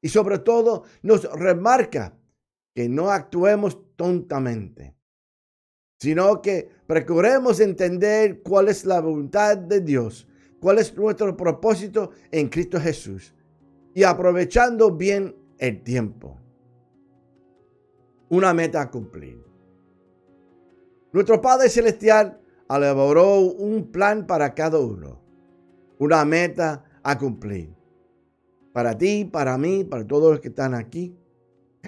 Y 0.00 0.09
sobre 0.09 0.38
todo 0.38 0.85
nos 1.03 1.25
remarca 1.33 2.15
que 2.76 2.90
no 2.90 3.11
actuemos 3.11 3.80
tontamente, 3.97 4.95
sino 5.99 6.42
que 6.42 6.68
procuremos 6.87 7.59
entender 7.59 8.42
cuál 8.42 8.68
es 8.68 8.85
la 8.85 9.00
voluntad 9.00 9.56
de 9.56 9.80
Dios, 9.80 10.28
cuál 10.61 10.76
es 10.76 10.95
nuestro 10.95 11.35
propósito 11.35 12.11
en 12.30 12.50
Cristo 12.50 12.78
Jesús 12.78 13.35
y 13.95 14.02
aprovechando 14.02 14.95
bien 14.95 15.35
el 15.56 15.83
tiempo. 15.83 16.38
Una 18.28 18.52
meta 18.52 18.83
a 18.83 18.90
cumplir. 18.90 19.42
Nuestro 21.12 21.40
Padre 21.40 21.71
Celestial 21.71 22.38
elaboró 22.68 23.38
un 23.38 23.90
plan 23.90 24.26
para 24.26 24.52
cada 24.52 24.78
uno, 24.78 25.23
una 25.99 26.26
meta 26.26 26.85
a 27.02 27.16
cumplir. 27.16 27.75
Para 28.75 28.99
ti, 28.99 29.25
para 29.25 29.56
mí, 29.56 29.83
para 29.83 30.06
todos 30.06 30.33
los 30.33 30.40
que 30.40 30.49
están 30.49 30.75
aquí. 30.75 31.16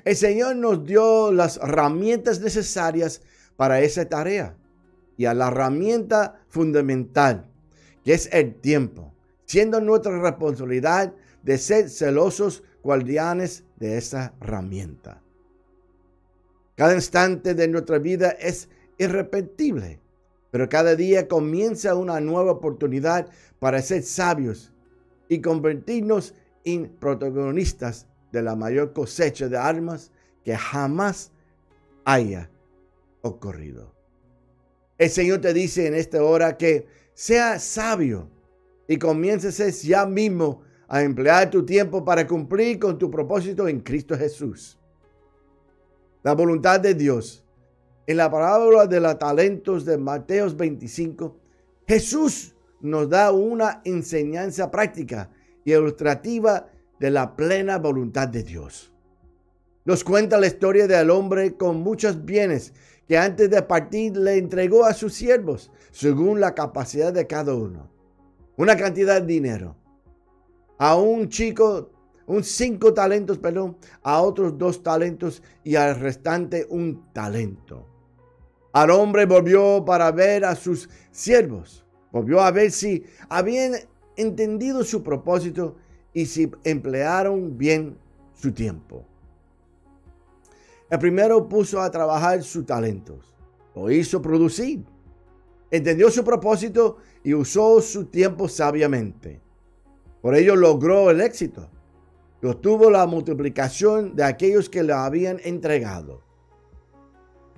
El 0.04 0.16
Señor 0.16 0.56
nos 0.56 0.84
dio 0.84 1.32
las 1.32 1.56
herramientas 1.58 2.40
necesarias 2.40 3.22
para 3.56 3.80
esa 3.80 4.08
tarea 4.08 4.56
y 5.16 5.24
a 5.24 5.34
la 5.34 5.48
herramienta 5.48 6.40
fundamental, 6.48 7.50
que 8.04 8.14
es 8.14 8.28
el 8.32 8.54
tiempo, 8.54 9.12
siendo 9.46 9.80
nuestra 9.80 10.20
responsabilidad 10.20 11.12
de 11.42 11.58
ser 11.58 11.90
celosos 11.90 12.62
guardianes 12.82 13.64
de 13.76 13.98
esa 13.98 14.34
herramienta. 14.40 15.22
Cada 16.76 16.94
instante 16.94 17.54
de 17.54 17.66
nuestra 17.68 17.98
vida 17.98 18.30
es 18.30 18.68
irrepetible, 18.98 20.00
pero 20.50 20.68
cada 20.68 20.94
día 20.94 21.26
comienza 21.26 21.94
una 21.94 22.20
nueva 22.20 22.52
oportunidad 22.52 23.28
para 23.58 23.82
ser 23.82 24.02
sabios 24.02 24.72
y 25.28 25.40
convertirnos 25.40 26.34
en 26.64 26.88
protagonistas 26.88 28.06
de 28.32 28.42
la 28.42 28.54
mayor 28.56 28.92
cosecha 28.92 29.48
de 29.48 29.56
armas 29.56 30.10
que 30.44 30.56
jamás 30.56 31.32
haya 32.04 32.50
ocurrido. 33.22 33.94
El 34.96 35.10
Señor 35.10 35.40
te 35.40 35.52
dice 35.52 35.86
en 35.86 35.94
esta 35.94 36.22
hora 36.22 36.56
que 36.56 36.86
sea 37.14 37.58
sabio 37.58 38.28
y 38.86 38.98
comiences 38.98 39.82
ya 39.82 40.06
mismo 40.06 40.62
a 40.88 41.02
emplear 41.02 41.50
tu 41.50 41.64
tiempo 41.64 42.04
para 42.04 42.26
cumplir 42.26 42.78
con 42.78 42.98
tu 42.98 43.10
propósito 43.10 43.68
en 43.68 43.80
Cristo 43.80 44.16
Jesús. 44.16 44.78
La 46.22 46.34
voluntad 46.34 46.80
de 46.80 46.94
Dios. 46.94 47.44
En 48.06 48.16
la 48.16 48.30
parábola 48.30 48.86
de 48.86 49.00
los 49.00 49.18
talentos 49.18 49.84
de 49.84 49.98
Mateos 49.98 50.56
25, 50.56 51.36
Jesús 51.86 52.54
nos 52.80 53.08
da 53.08 53.30
una 53.32 53.82
enseñanza 53.84 54.70
práctica 54.70 55.30
y 55.64 55.72
ilustrativa 55.72 56.70
de 56.98 57.10
la 57.10 57.36
plena 57.36 57.78
voluntad 57.78 58.28
de 58.28 58.42
Dios. 58.42 58.92
Nos 59.84 60.04
cuenta 60.04 60.38
la 60.38 60.46
historia 60.46 60.86
del 60.86 61.10
hombre 61.10 61.56
con 61.56 61.80
muchos 61.80 62.24
bienes 62.24 62.74
que 63.06 63.16
antes 63.16 63.48
de 63.48 63.62
partir 63.62 64.16
le 64.16 64.36
entregó 64.36 64.84
a 64.84 64.92
sus 64.92 65.14
siervos 65.14 65.70
según 65.90 66.40
la 66.40 66.54
capacidad 66.54 67.12
de 67.12 67.26
cada 67.26 67.54
uno. 67.54 67.90
Una 68.56 68.76
cantidad 68.76 69.20
de 69.20 69.26
dinero 69.26 69.76
a 70.78 70.96
un 70.96 71.28
chico 71.28 71.90
un 72.28 72.44
cinco 72.44 72.92
talentos, 72.92 73.38
perdón, 73.38 73.78
a 74.02 74.20
otros 74.20 74.58
dos 74.58 74.82
talentos 74.82 75.42
y 75.64 75.76
al 75.76 75.98
restante 75.98 76.66
un 76.68 77.10
talento. 77.14 77.86
Al 78.74 78.90
hombre 78.90 79.24
volvió 79.24 79.82
para 79.84 80.12
ver 80.12 80.44
a 80.44 80.54
sus 80.54 80.90
siervos, 81.10 81.86
volvió 82.12 82.40
a 82.40 82.50
ver 82.50 82.70
si 82.70 83.02
habían 83.30 83.72
entendido 84.16 84.84
su 84.84 85.02
propósito 85.02 85.76
y 86.18 86.26
si 86.26 86.50
emplearon 86.64 87.56
bien 87.56 87.96
su 88.34 88.50
tiempo. 88.50 89.04
El 90.90 90.98
primero 90.98 91.48
puso 91.48 91.80
a 91.80 91.92
trabajar 91.92 92.42
sus 92.42 92.66
talentos, 92.66 93.36
lo 93.76 93.88
hizo 93.88 94.20
producir, 94.20 94.84
entendió 95.70 96.10
su 96.10 96.24
propósito 96.24 96.96
y 97.22 97.34
usó 97.34 97.80
su 97.80 98.06
tiempo 98.06 98.48
sabiamente. 98.48 99.40
Por 100.20 100.34
ello 100.34 100.56
logró 100.56 101.08
el 101.10 101.20
éxito. 101.20 101.70
Obtuvo 102.42 102.90
la 102.90 103.06
multiplicación 103.06 104.16
de 104.16 104.24
aquellos 104.24 104.68
que 104.68 104.82
le 104.82 104.94
habían 104.94 105.38
entregado. 105.44 106.22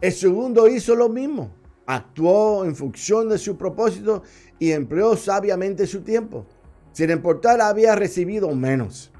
El 0.02 0.12
segundo 0.12 0.68
hizo 0.68 0.94
lo 0.94 1.08
mismo. 1.08 1.50
Actuó 1.86 2.66
en 2.66 2.76
función 2.76 3.30
de 3.30 3.38
su 3.38 3.56
propósito 3.56 4.22
y 4.58 4.72
empleó 4.72 5.16
sabiamente 5.16 5.86
su 5.86 6.02
tiempo. 6.02 6.44
Sin 6.92 7.10
importar, 7.10 7.60
había 7.60 7.94
recibido 7.94 8.54
menos. 8.54 9.12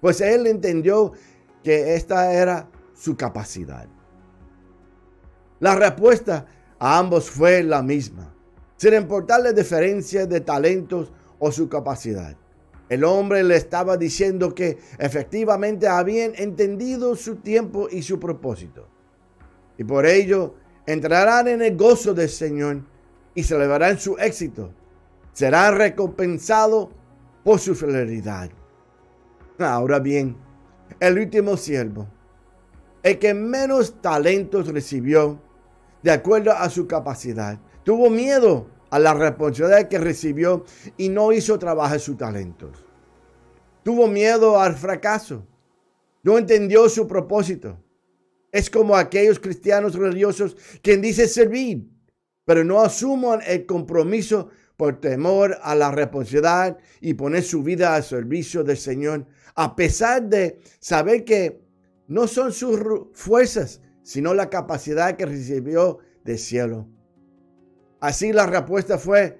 Pues 0.00 0.20
él 0.20 0.46
entendió 0.46 1.12
que 1.62 1.94
esta 1.94 2.32
era 2.32 2.68
su 2.94 3.16
capacidad. 3.16 3.86
La 5.58 5.74
respuesta 5.74 6.46
a 6.78 6.98
ambos 6.98 7.30
fue 7.30 7.62
la 7.62 7.82
misma, 7.82 8.34
sin 8.76 8.94
importar 8.94 9.40
la 9.40 9.52
diferencia 9.52 10.26
de 10.26 10.40
talentos 10.40 11.12
o 11.38 11.50
su 11.50 11.68
capacidad. 11.68 12.36
El 12.88 13.04
hombre 13.04 13.42
le 13.42 13.56
estaba 13.56 13.96
diciendo 13.96 14.54
que 14.54 14.78
efectivamente 14.98 15.88
habían 15.88 16.32
entendido 16.36 17.16
su 17.16 17.36
tiempo 17.36 17.88
y 17.90 18.02
su 18.02 18.20
propósito. 18.20 18.86
Y 19.76 19.84
por 19.84 20.06
ello 20.06 20.54
entrarán 20.86 21.48
en 21.48 21.62
el 21.62 21.76
gozo 21.76 22.14
del 22.14 22.28
Señor 22.28 22.82
y 23.34 23.42
celebrarán 23.42 23.98
su 23.98 24.16
éxito. 24.18 24.70
Serán 25.32 25.76
recompensados 25.76 26.88
por 27.46 27.60
su 27.60 27.76
fidelidad. 27.76 28.50
Ahora 29.60 30.00
bien, 30.00 30.36
el 30.98 31.16
último 31.16 31.56
siervo, 31.56 32.08
el 33.04 33.20
que 33.20 33.34
menos 33.34 34.02
talentos 34.02 34.66
recibió, 34.66 35.40
de 36.02 36.10
acuerdo 36.10 36.50
a 36.50 36.68
su 36.68 36.88
capacidad, 36.88 37.56
tuvo 37.84 38.10
miedo 38.10 38.66
a 38.90 38.98
la 38.98 39.14
responsabilidad 39.14 39.86
que 39.86 39.98
recibió 39.98 40.64
y 40.96 41.08
no 41.08 41.30
hizo 41.30 41.56
trabajar 41.56 42.00
sus 42.00 42.16
talentos. 42.16 42.84
Tuvo 43.84 44.08
miedo 44.08 44.58
al 44.58 44.74
fracaso. 44.74 45.46
No 46.24 46.38
entendió 46.38 46.88
su 46.88 47.06
propósito. 47.06 47.78
Es 48.50 48.68
como 48.68 48.96
aquellos 48.96 49.38
cristianos 49.38 49.94
religiosos 49.94 50.56
quien 50.82 51.00
dice 51.00 51.28
servir, 51.28 51.88
pero 52.44 52.64
no 52.64 52.80
asuman 52.80 53.38
el 53.46 53.66
compromiso 53.66 54.50
por 54.76 55.00
temor 55.00 55.56
a 55.62 55.74
la 55.74 55.90
responsabilidad 55.90 56.78
y 57.00 57.14
poner 57.14 57.42
su 57.42 57.62
vida 57.62 57.94
al 57.94 58.04
servicio 58.04 58.62
del 58.62 58.76
Señor, 58.76 59.26
a 59.54 59.74
pesar 59.74 60.28
de 60.28 60.60
saber 60.80 61.24
que 61.24 61.62
no 62.08 62.26
son 62.26 62.52
sus 62.52 62.78
fuerzas, 63.14 63.80
sino 64.02 64.34
la 64.34 64.50
capacidad 64.50 65.16
que 65.16 65.26
recibió 65.26 65.98
del 66.24 66.38
cielo. 66.38 66.88
Así 68.00 68.32
la 68.32 68.46
respuesta 68.46 68.98
fue 68.98 69.38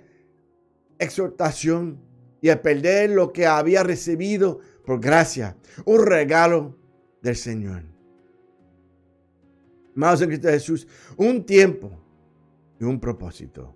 exhortación 0.99 2.01
y 2.41 2.49
a 2.49 2.63
perder 2.63 3.11
lo 3.11 3.33
que 3.33 3.47
había 3.47 3.83
recibido 3.83 4.61
por 4.85 5.01
gracia, 5.01 5.57
un 5.85 6.05
regalo 6.05 6.79
del 7.23 7.37
Señor. 7.37 7.83
Más 9.95 10.21
en 10.21 10.29
Cristo 10.29 10.49
Jesús, 10.49 10.87
un 11.17 11.45
tiempo 11.45 11.91
y 12.79 12.85
un 12.85 13.01
propósito. 13.01 13.75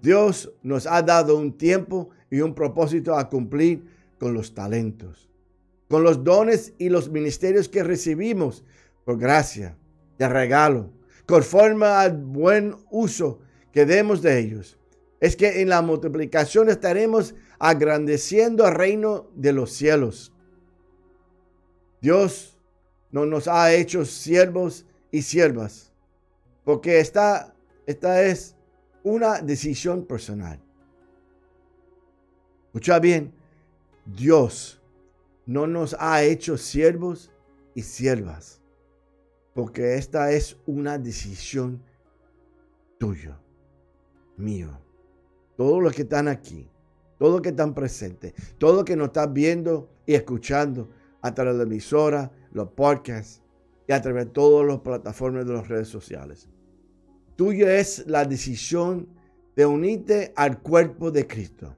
Dios 0.00 0.52
nos 0.62 0.86
ha 0.86 1.02
dado 1.02 1.36
un 1.36 1.56
tiempo 1.56 2.10
y 2.30 2.40
un 2.40 2.54
propósito 2.54 3.16
a 3.16 3.28
cumplir 3.28 3.84
con 4.18 4.34
los 4.34 4.54
talentos, 4.54 5.28
con 5.88 6.02
los 6.02 6.22
dones 6.22 6.74
y 6.78 6.88
los 6.88 7.10
ministerios 7.10 7.68
que 7.68 7.82
recibimos 7.82 8.64
por 9.04 9.18
gracia, 9.18 9.76
de 10.18 10.28
regalo, 10.28 10.90
conforme 11.26 11.86
al 11.86 12.16
buen 12.16 12.76
uso 12.90 13.40
que 13.72 13.86
demos 13.86 14.20
de 14.22 14.38
ellos. 14.38 14.78
Es 15.20 15.36
que 15.36 15.62
en 15.62 15.68
la 15.68 15.82
multiplicación 15.82 16.68
estaremos 16.68 17.34
agrandeciendo 17.58 18.66
el 18.66 18.74
reino 18.74 19.30
de 19.34 19.52
los 19.52 19.72
cielos. 19.72 20.32
Dios 22.00 22.58
no 23.10 23.26
nos 23.26 23.48
ha 23.48 23.72
hecho 23.72 24.04
siervos 24.04 24.84
y 25.10 25.22
siervas, 25.22 25.92
porque 26.64 27.00
esta, 27.00 27.54
esta 27.86 28.22
es 28.22 28.54
una 29.02 29.40
decisión 29.40 30.04
personal. 30.04 30.60
Escucha 32.66 32.98
bien, 32.98 33.32
Dios 34.04 34.80
no 35.46 35.66
nos 35.66 35.96
ha 35.98 36.22
hecho 36.22 36.56
siervos 36.58 37.30
y 37.74 37.82
siervas 37.82 38.58
porque 39.58 39.96
esta 39.96 40.30
es 40.30 40.56
una 40.66 40.98
decisión 40.98 41.82
tuya, 42.96 43.40
mío. 44.36 44.78
Todos 45.56 45.82
los 45.82 45.92
que 45.92 46.02
están 46.02 46.28
aquí, 46.28 46.70
todos 47.18 47.32
los 47.32 47.42
que 47.42 47.48
están 47.48 47.74
presentes, 47.74 48.34
todos 48.58 48.76
los 48.76 48.84
que 48.84 48.94
nos 48.94 49.08
están 49.08 49.34
viendo 49.34 49.90
y 50.06 50.14
escuchando 50.14 50.90
a 51.22 51.34
través 51.34 51.54
de 51.54 51.58
la 51.58 51.64
emisora, 51.64 52.30
los 52.52 52.68
podcasts 52.68 53.42
y 53.88 53.92
a 53.92 54.00
través 54.00 54.26
de 54.26 54.30
todas 54.30 54.64
las 54.64 54.78
plataformas 54.78 55.44
de 55.44 55.54
las 55.54 55.66
redes 55.66 55.88
sociales. 55.88 56.48
Tuya 57.38 57.78
es 57.78 58.04
la 58.08 58.24
decisión 58.24 59.06
de 59.54 59.64
unirte 59.64 60.32
al 60.34 60.60
cuerpo 60.60 61.12
de 61.12 61.24
Cristo. 61.24 61.76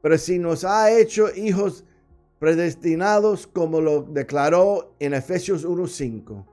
Pero 0.00 0.16
si 0.16 0.38
nos 0.38 0.62
ha 0.64 0.96
hecho 0.96 1.34
hijos 1.34 1.84
predestinados, 2.38 3.48
como 3.48 3.80
lo 3.80 4.02
declaró 4.02 4.94
en 5.00 5.14
Efesios 5.14 5.66
1.5, 5.66 6.46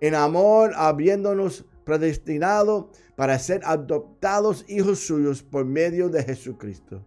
en 0.00 0.14
amor 0.14 0.74
habiéndonos 0.76 1.64
predestinado 1.82 2.88
para 3.16 3.36
ser 3.40 3.62
adoptados 3.64 4.64
hijos 4.68 5.00
suyos 5.00 5.42
por 5.42 5.64
medio 5.64 6.08
de 6.08 6.22
Jesucristo, 6.22 7.04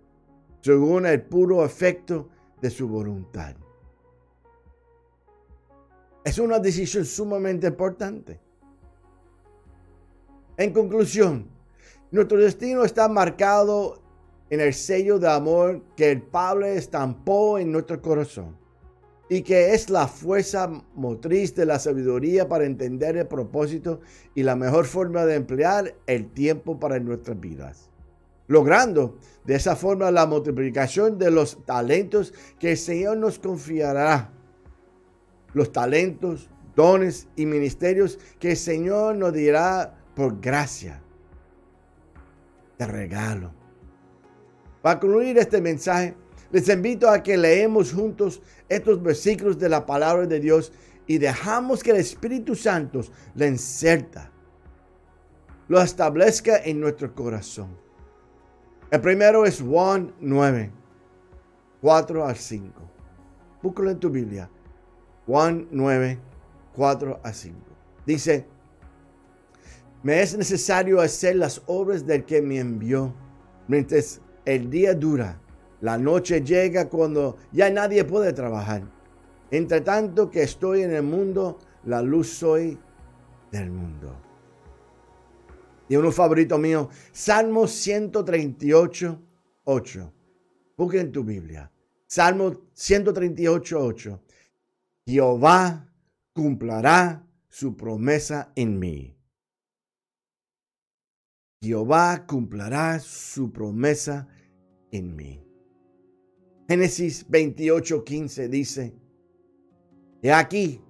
según 0.59 1.05
el 1.05 1.21
puro 1.21 1.63
efecto 1.63 2.27
de 2.61 2.69
su 2.69 2.89
voluntad. 2.89 3.55
Es 6.25 6.37
una 6.37 6.59
decisión 6.59 7.05
sumamente 7.05 7.67
importante. 7.67 8.48
En 10.59 10.73
conclusión, 10.73 11.47
nuestro 12.11 12.37
destino 12.37 12.83
está 12.83 13.07
marcado 13.07 14.01
en 14.49 14.59
el 14.59 14.73
sello 14.73 15.17
de 15.17 15.31
amor 15.31 15.81
que 15.95 16.11
el 16.11 16.21
Padre 16.21 16.75
estampó 16.75 17.57
en 17.57 17.71
nuestro 17.71 18.01
corazón 18.01 18.57
y 19.29 19.41
que 19.41 19.73
es 19.73 19.89
la 19.89 20.09
fuerza 20.09 20.69
motriz 20.95 21.55
de 21.55 21.65
la 21.65 21.79
sabiduría 21.79 22.49
para 22.49 22.65
entender 22.65 23.15
el 23.15 23.25
propósito 23.25 24.01
y 24.35 24.43
la 24.43 24.57
mejor 24.57 24.83
forma 24.83 25.25
de 25.25 25.35
emplear 25.35 25.95
el 26.07 26.29
tiempo 26.33 26.77
para 26.77 26.99
nuestras 26.99 27.39
vidas. 27.39 27.89
Logrando 28.47 29.17
de 29.45 29.55
esa 29.55 29.77
forma 29.77 30.11
la 30.11 30.25
multiplicación 30.25 31.17
de 31.17 31.31
los 31.31 31.65
talentos 31.65 32.33
que 32.59 32.71
el 32.71 32.77
Señor 32.77 33.15
nos 33.15 33.39
confiará. 33.39 34.33
Los 35.53 35.71
talentos, 35.71 36.49
dones 36.75 37.29
y 37.37 37.45
ministerios 37.45 38.19
que 38.39 38.51
el 38.51 38.57
Señor 38.57 39.15
nos 39.15 39.31
dirá 39.31 39.95
por 40.19 40.41
gracia. 40.41 41.01
De 42.77 42.85
regalo. 42.85 43.53
Para 44.81 44.99
concluir 44.99 45.37
este 45.37 45.61
mensaje, 45.61 46.13
les 46.51 46.67
invito 46.67 47.09
a 47.09 47.23
que 47.23 47.37
leemos 47.37 47.93
juntos 47.93 48.41
estos 48.67 49.01
versículos 49.01 49.57
de 49.57 49.69
la 49.69 49.85
palabra 49.85 50.25
de 50.27 50.41
Dios 50.41 50.73
y 51.07 51.19
dejamos 51.19 51.81
que 51.81 51.91
el 51.91 51.97
Espíritu 51.97 52.53
Santo 52.53 52.99
le 53.33 53.47
inserta 53.47 54.29
lo 55.69 55.79
establezca 55.79 56.57
en 56.65 56.81
nuestro 56.81 57.15
corazón. 57.15 57.69
El 58.91 58.99
primero 58.99 59.45
es 59.45 59.61
Juan 59.61 60.13
9, 60.19 60.69
4 61.79 62.25
al 62.25 62.35
5. 62.35 62.81
Búscalo 63.61 63.91
en 63.91 63.99
tu 63.99 64.09
Biblia. 64.09 64.49
Juan 65.27 65.67
9, 65.71 66.19
4 66.75 67.19
a 67.23 67.31
5. 67.31 67.57
Dice, 68.05 68.47
me 70.03 70.21
es 70.21 70.37
necesario 70.37 71.01
hacer 71.01 71.35
las 71.35 71.61
obras 71.65 72.05
del 72.05 72.25
que 72.25 72.41
me 72.41 72.59
envió. 72.59 73.13
Mientras 73.67 74.21
el 74.45 74.69
día 74.69 74.93
dura, 74.93 75.41
la 75.81 75.97
noche 75.97 76.41
llega 76.41 76.89
cuando 76.89 77.37
ya 77.51 77.69
nadie 77.69 78.03
puede 78.03 78.33
trabajar. 78.33 78.83
Entre 79.51 79.81
tanto 79.81 80.29
que 80.29 80.43
estoy 80.43 80.83
en 80.83 80.91
el 80.91 81.03
mundo, 81.03 81.59
la 81.85 82.01
luz 82.01 82.29
soy 82.29 82.77
del 83.51 83.71
mundo. 83.71 84.15
Y 85.87 85.95
uno 85.95 86.11
favorito 86.11 86.57
mío, 86.57 86.89
Salmo 87.11 87.67
138, 87.67 89.21
8. 89.63 90.13
Busca 90.77 91.01
en 91.01 91.11
tu 91.11 91.23
Biblia. 91.23 91.71
Salmo 92.05 92.67
138, 92.73 93.79
8. 93.79 94.21
Jehová 95.05 95.91
cumplirá 96.33 97.25
su 97.47 97.75
promesa 97.75 98.51
en 98.55 98.77
mí. 98.77 99.18
Jehová 101.61 102.25
cumplirá 102.25 102.99
su 102.99 103.51
promesa 103.51 104.29
en 104.91 105.13
mí. 105.13 105.43
Génesis 106.69 107.25
28, 107.27 108.03
15 108.05 108.47
dice, 108.47 108.93
He 110.21 110.31
aquí, 110.31 110.81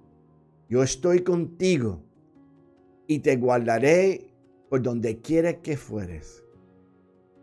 yo 0.68 0.84
estoy 0.84 1.24
contigo 1.24 2.04
y 3.08 3.18
te 3.18 3.34
guardaré 3.36 4.32
por 4.68 4.80
donde 4.80 5.20
quiera 5.20 5.60
que 5.60 5.76
fueres 5.76 6.44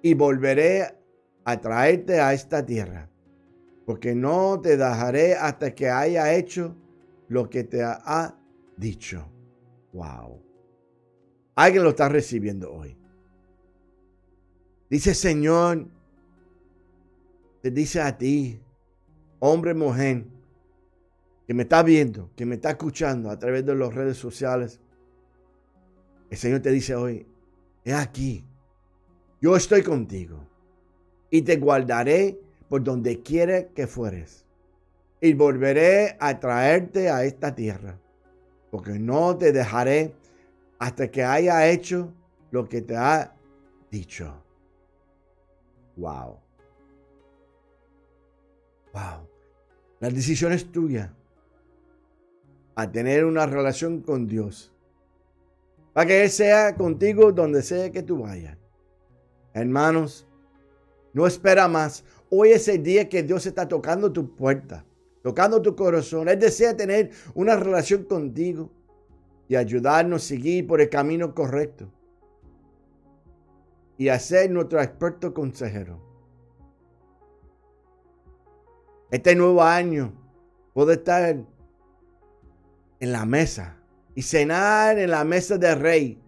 y 0.02 0.14
volveré 0.14 0.96
a 1.44 1.60
traerte 1.60 2.22
a 2.22 2.32
esta 2.34 2.66
tierra, 2.66 3.10
porque 3.86 4.16
no 4.16 4.62
te 4.62 4.78
dejaré 4.78 5.36
hasta 5.36 5.76
que 5.76 5.90
haya 5.90 6.34
hecho 6.34 6.78
lo 7.28 7.50
que 7.50 7.66
te 7.66 7.84
ha 7.84 8.40
dicho. 8.78 9.30
Wow. 9.92 10.42
Alguien 11.56 11.84
lo 11.84 11.90
está 11.90 12.08
recibiendo 12.08 12.72
hoy. 12.72 12.97
Dice 14.90 15.14
Señor, 15.14 15.88
te 17.62 17.72
dice 17.72 18.00
a 18.00 18.18
ti, 18.18 18.62
hombre, 19.40 19.74
mujer, 19.74 20.26
que 21.46 21.54
me 21.54 21.64
está 21.64 21.84
viendo, 21.84 22.30
que 22.36 22.46
me 22.46 22.56
está 22.56 22.72
escuchando 22.72 23.30
a 23.30 23.38
través 23.38 23.66
de 23.66 23.76
las 23.76 23.94
redes 23.94 24.18
sociales. 24.18 24.80
El 26.30 26.38
Señor 26.38 26.62
te 26.62 26.72
dice 26.72 26.96
hoy, 26.96 27.26
he 27.84 27.94
aquí, 27.94 28.46
yo 29.42 29.56
estoy 29.56 29.84
contigo 29.84 30.40
y 31.30 31.42
te 31.42 31.58
guardaré 31.58 32.40
por 32.70 32.84
donde 32.84 33.22
quiera 33.22 33.68
que 33.70 33.88
fueres 33.88 34.46
y 35.20 35.34
volveré 35.34 36.16
a 36.20 36.40
traerte 36.40 37.10
a 37.10 37.26
esta 37.26 37.54
tierra, 37.54 38.00
porque 38.72 39.00
no 39.00 39.38
te 39.38 39.52
dejaré 39.52 40.14
hasta 40.80 41.10
que 41.10 41.24
haya 41.24 41.68
hecho 41.68 42.14
lo 42.52 42.68
que 42.70 42.82
te 42.82 42.96
ha 42.96 43.36
dicho. 43.92 44.47
Wow. 45.98 46.38
Wow. 48.94 49.28
La 50.00 50.10
decisión 50.10 50.54
es 50.54 50.72
tuya. 50.72 51.14
A 52.76 52.92
tener 52.92 53.26
una 53.26 53.48
relación 53.48 54.02
con 54.02 54.28
Dios. 54.28 54.72
Para 55.94 56.08
que 56.08 56.24
Él 56.24 56.30
sea 56.30 56.76
contigo 56.76 57.32
donde 57.32 57.64
sea 57.64 57.92
que 57.92 58.04
tú 58.04 58.22
vayas. 58.22 58.58
Hermanos, 59.54 60.28
no 61.14 61.26
espera 61.26 61.68
más. 61.68 62.04
Hoy 62.30 62.50
es 62.50 62.68
el 62.68 62.84
día 62.84 63.10
que 63.10 63.24
Dios 63.24 63.48
está 63.48 63.68
tocando 63.68 64.14
tu 64.14 64.36
puerta, 64.36 64.86
tocando 65.24 65.60
tu 65.64 65.76
corazón. 65.76 66.30
Él 66.30 66.38
desea 66.38 66.78
tener 66.78 67.10
una 67.34 67.56
relación 67.56 68.04
contigo 68.04 68.70
y 69.48 69.56
ayudarnos 69.56 70.24
a 70.24 70.28
seguir 70.28 70.68
por 70.68 70.80
el 70.80 70.90
camino 70.90 71.34
correcto 71.34 71.92
y 73.98 74.10
a 74.10 74.20
ser 74.20 74.52
nuestro 74.52 74.82
experto 74.82 75.34
consejero. 75.34 76.00
Este 79.10 79.36
nuevo 79.36 79.64
año 79.64 80.14
puede 80.74 80.94
estar 80.94 81.38
en 83.00 83.12
la 83.12 83.26
mesa 83.26 83.78
y 84.16 84.22
cenar 84.22 85.00
en 85.00 85.12
la 85.12 85.24
mesa 85.24 85.58
del 85.58 85.80
rey. 85.80 86.22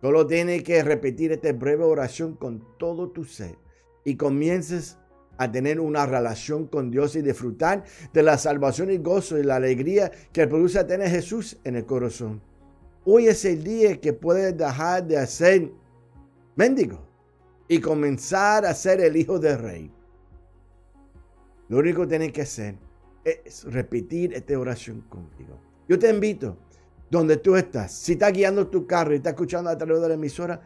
Solo 0.00 0.26
tienes 0.26 0.62
que 0.62 0.82
repetir 0.82 1.32
esta 1.32 1.52
breve 1.52 1.84
oración 1.84 2.34
con 2.34 2.62
todo 2.78 3.10
tu 3.10 3.24
ser 3.24 3.56
y 4.04 4.16
comiences 4.16 4.98
a 5.38 5.50
tener 5.50 5.80
una 5.80 6.06
relación 6.06 6.66
con 6.66 6.90
Dios 6.90 7.16
y 7.16 7.22
disfrutar 7.22 7.84
de 8.12 8.22
la 8.22 8.38
salvación 8.38 8.90
y 8.90 8.98
gozo 8.98 9.38
y 9.38 9.42
la 9.42 9.56
alegría 9.56 10.10
que 10.32 10.46
produce 10.46 10.82
tener 10.84 11.10
Jesús 11.10 11.58
en 11.64 11.76
el 11.76 11.86
corazón. 11.86 12.42
Hoy 13.04 13.26
es 13.28 13.44
el 13.44 13.64
día 13.64 14.00
que 14.00 14.12
puedes 14.12 14.56
dejar 14.56 15.06
de 15.06 15.18
hacer 15.18 15.70
mendigo 16.56 17.06
y 17.68 17.80
comenzar 17.80 18.64
a 18.64 18.74
ser 18.74 19.00
el 19.00 19.16
hijo 19.16 19.38
del 19.38 19.58
rey. 19.58 19.92
Lo 21.68 21.78
único 21.78 22.02
que 22.02 22.08
tienes 22.08 22.32
que 22.32 22.42
hacer 22.42 22.78
es 23.24 23.64
repetir 23.64 24.34
esta 24.34 24.58
oración 24.58 25.02
contigo. 25.02 25.60
Yo 25.88 25.98
te 25.98 26.10
invito, 26.10 26.56
donde 27.10 27.36
tú 27.36 27.56
estás, 27.56 27.92
si 27.92 28.12
estás 28.12 28.32
guiando 28.32 28.68
tu 28.68 28.86
carro 28.86 29.12
y 29.12 29.16
estás 29.16 29.32
escuchando 29.32 29.70
a 29.70 29.76
través 29.76 30.00
de 30.00 30.08
la 30.08 30.14
emisora, 30.14 30.60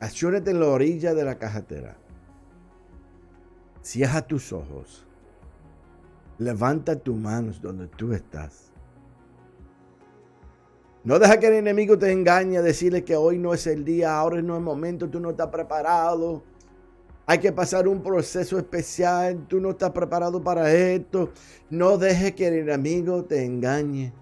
acciónate 0.00 0.50
en 0.50 0.60
la 0.60 0.68
orilla 0.68 1.14
de 1.14 1.24
la 1.24 1.38
cajatera. 1.38 1.96
Cierra 3.82 4.22
tus 4.26 4.52
ojos. 4.52 5.06
Levanta 6.38 6.96
tus 6.96 7.16
manos 7.16 7.60
donde 7.60 7.86
tú 7.86 8.12
estás. 8.12 8.73
No 11.04 11.18
deja 11.18 11.38
que 11.38 11.48
el 11.48 11.54
enemigo 11.54 11.98
te 11.98 12.10
engañe 12.10 12.56
a 12.56 12.62
decirle 12.62 13.04
que 13.04 13.14
hoy 13.14 13.36
no 13.38 13.52
es 13.52 13.66
el 13.66 13.84
día, 13.84 14.16
ahora 14.16 14.40
no 14.40 14.54
es 14.54 14.58
el 14.58 14.64
momento, 14.64 15.10
tú 15.10 15.20
no 15.20 15.30
estás 15.30 15.48
preparado. 15.48 16.42
Hay 17.26 17.38
que 17.38 17.52
pasar 17.52 17.86
un 17.86 18.02
proceso 18.02 18.58
especial, 18.58 19.46
tú 19.46 19.60
no 19.60 19.70
estás 19.70 19.90
preparado 19.90 20.42
para 20.42 20.72
esto. 20.72 21.30
No 21.68 21.98
deje 21.98 22.34
que 22.34 22.48
el 22.48 22.54
enemigo 22.54 23.22
te 23.22 23.44
engañe. 23.44 24.14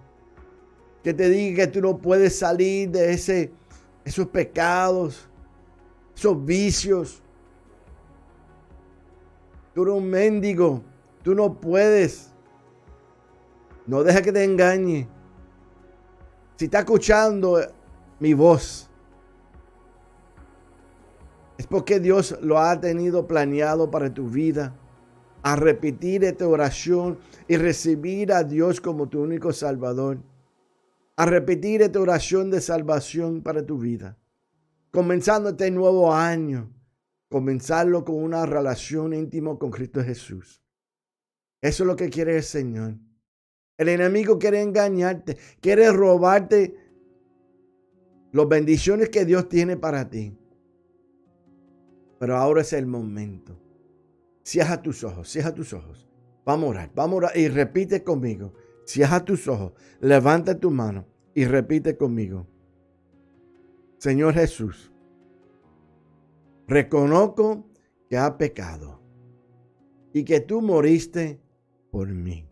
Que 1.05 1.15
te 1.15 1.29
diga 1.29 1.67
que 1.67 1.73
tú 1.73 1.81
no 1.81 1.99
puedes 1.99 2.37
salir 2.37 2.91
de 2.91 3.13
ese, 3.13 3.53
esos 4.05 4.27
pecados, 4.27 5.29
esos 6.17 6.45
vicios. 6.45 7.23
Tú 9.73 9.83
eres 9.83 9.95
un 9.95 10.11
mendigo, 10.11 10.83
tú 11.23 11.33
no 11.35 11.61
puedes. 11.61 12.33
No 13.87 14.03
deja 14.03 14.21
que 14.21 14.33
te 14.33 14.43
engañe. 14.43 15.09
Si 16.57 16.67
está 16.67 16.81
escuchando 16.81 17.61
mi 18.21 18.35
voz, 18.35 18.89
es 21.59 21.67
porque 21.67 22.01
Dios 22.01 22.37
lo 22.41 22.59
ha 22.59 22.81
tenido 22.81 23.27
planeado 23.27 23.91
para 23.91 24.13
tu 24.13 24.29
vida. 24.29 24.77
A 25.45 25.57
repetir 25.57 26.23
esta 26.25 26.47
oración 26.47 27.19
y 27.49 27.57
recibir 27.57 28.33
a 28.33 28.45
Dios 28.45 28.81
como 28.81 29.09
tu 29.09 29.23
único 29.23 29.53
Salvador. 29.53 30.19
A 31.17 31.27
repetir 31.27 31.83
esta 31.83 32.01
oración 32.01 32.51
de 32.51 32.61
salvación 32.61 33.43
para 33.43 33.65
tu 33.65 33.79
vida. 33.79 34.17
Comenzando 34.93 35.51
este 35.51 35.71
nuevo 35.71 36.15
año. 36.15 36.73
Comenzarlo 37.29 38.05
con 38.05 38.17
una 38.17 38.45
relación 38.47 39.15
íntima 39.15 39.59
con 39.59 39.71
Cristo 39.71 40.03
Jesús. 40.03 40.63
Eso 41.61 41.85
es 41.85 41.87
lo 41.87 41.97
que 41.97 42.11
quiere 42.11 42.37
el 42.37 42.43
Señor. 42.43 42.97
El 43.77 43.89
enemigo 43.89 44.39
quiere 44.39 44.61
engañarte, 44.61 45.37
quiere 45.61 45.91
robarte 45.91 46.77
las 48.33 48.49
bendiciones 48.49 49.09
que 49.09 49.25
Dios 49.25 49.49
tiene 49.49 49.77
para 49.77 50.09
ti. 50.09 50.37
Pero 52.19 52.37
ahora 52.37 52.63
es 52.63 52.73
el 52.73 52.87
momento. 52.87 53.59
Cierra 54.43 54.81
tus 54.81 55.05
ojos, 55.05 55.29
cierra 55.29 55.55
tus 55.55 55.73
ojos. 55.73 56.09
Vamos 56.45 56.67
a 56.67 56.71
orar, 56.71 56.91
vamos 56.95 57.15
a 57.15 57.17
orar 57.17 57.37
y 57.37 57.49
repite 57.49 58.03
conmigo. 58.03 58.53
Cierra 58.85 59.25
tus 59.25 59.47
ojos, 59.49 59.73
levanta 60.01 60.59
tu 60.59 60.71
mano 60.71 61.07
y 61.35 61.45
repite 61.45 61.97
conmigo. 61.97 62.47
Señor 63.99 64.35
Jesús, 64.35 64.93
reconozco 66.67 67.65
que 68.09 68.19
ha 68.19 68.37
pecado 68.37 69.01
y 70.13 70.25
que 70.25 70.41
tú 70.41 70.61
moriste 70.61 71.41
por 71.91 72.09
mí. 72.09 72.52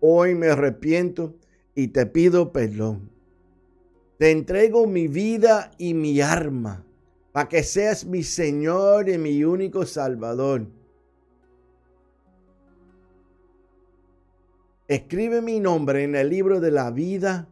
Hoy 0.00 0.34
me 0.34 0.48
arrepiento 0.48 1.34
y 1.74 1.88
te 1.88 2.06
pido 2.06 2.52
perdón. 2.52 3.10
Te 4.18 4.30
entrego 4.30 4.86
mi 4.86 5.08
vida 5.08 5.70
y 5.78 5.94
mi 5.94 6.20
arma 6.20 6.84
para 7.32 7.48
que 7.48 7.62
seas 7.62 8.06
mi 8.06 8.22
Señor 8.22 9.08
y 9.08 9.18
mi 9.18 9.44
único 9.44 9.84
Salvador. 9.84 10.66
Escribe 14.88 15.42
mi 15.42 15.60
nombre 15.60 16.04
en 16.04 16.14
el 16.14 16.30
libro 16.30 16.60
de 16.60 16.70
la 16.70 16.90
vida 16.90 17.48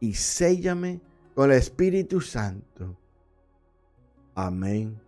y 0.00 0.14
séllame 0.14 1.00
con 1.34 1.52
el 1.52 1.58
Espíritu 1.58 2.20
Santo. 2.20 2.96
Amén 4.34 4.98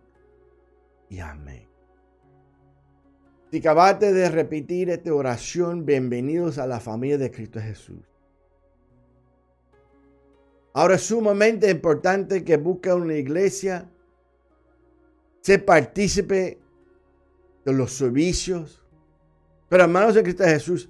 y 1.09 1.19
amén. 1.19 1.68
Si 3.51 3.57
acabaste 3.57 4.13
de 4.13 4.29
repetir 4.29 4.91
esta 4.91 5.11
oración, 5.11 5.83
bienvenidos 5.83 6.59
a 6.59 6.67
la 6.67 6.79
familia 6.79 7.17
de 7.17 7.31
Cristo 7.31 7.59
Jesús. 7.59 7.97
Ahora 10.71 10.95
es 10.95 11.01
sumamente 11.01 11.67
importante 11.71 12.43
que 12.43 12.57
busque 12.57 12.93
una 12.93 13.15
iglesia, 13.15 13.89
se 15.41 15.57
partícipe 15.57 16.59
de 17.65 17.73
los 17.73 17.91
servicios. 17.93 18.83
Pero 19.67 19.83
hermanos 19.83 20.13
de 20.13 20.21
Cristo 20.21 20.43
Jesús, 20.43 20.87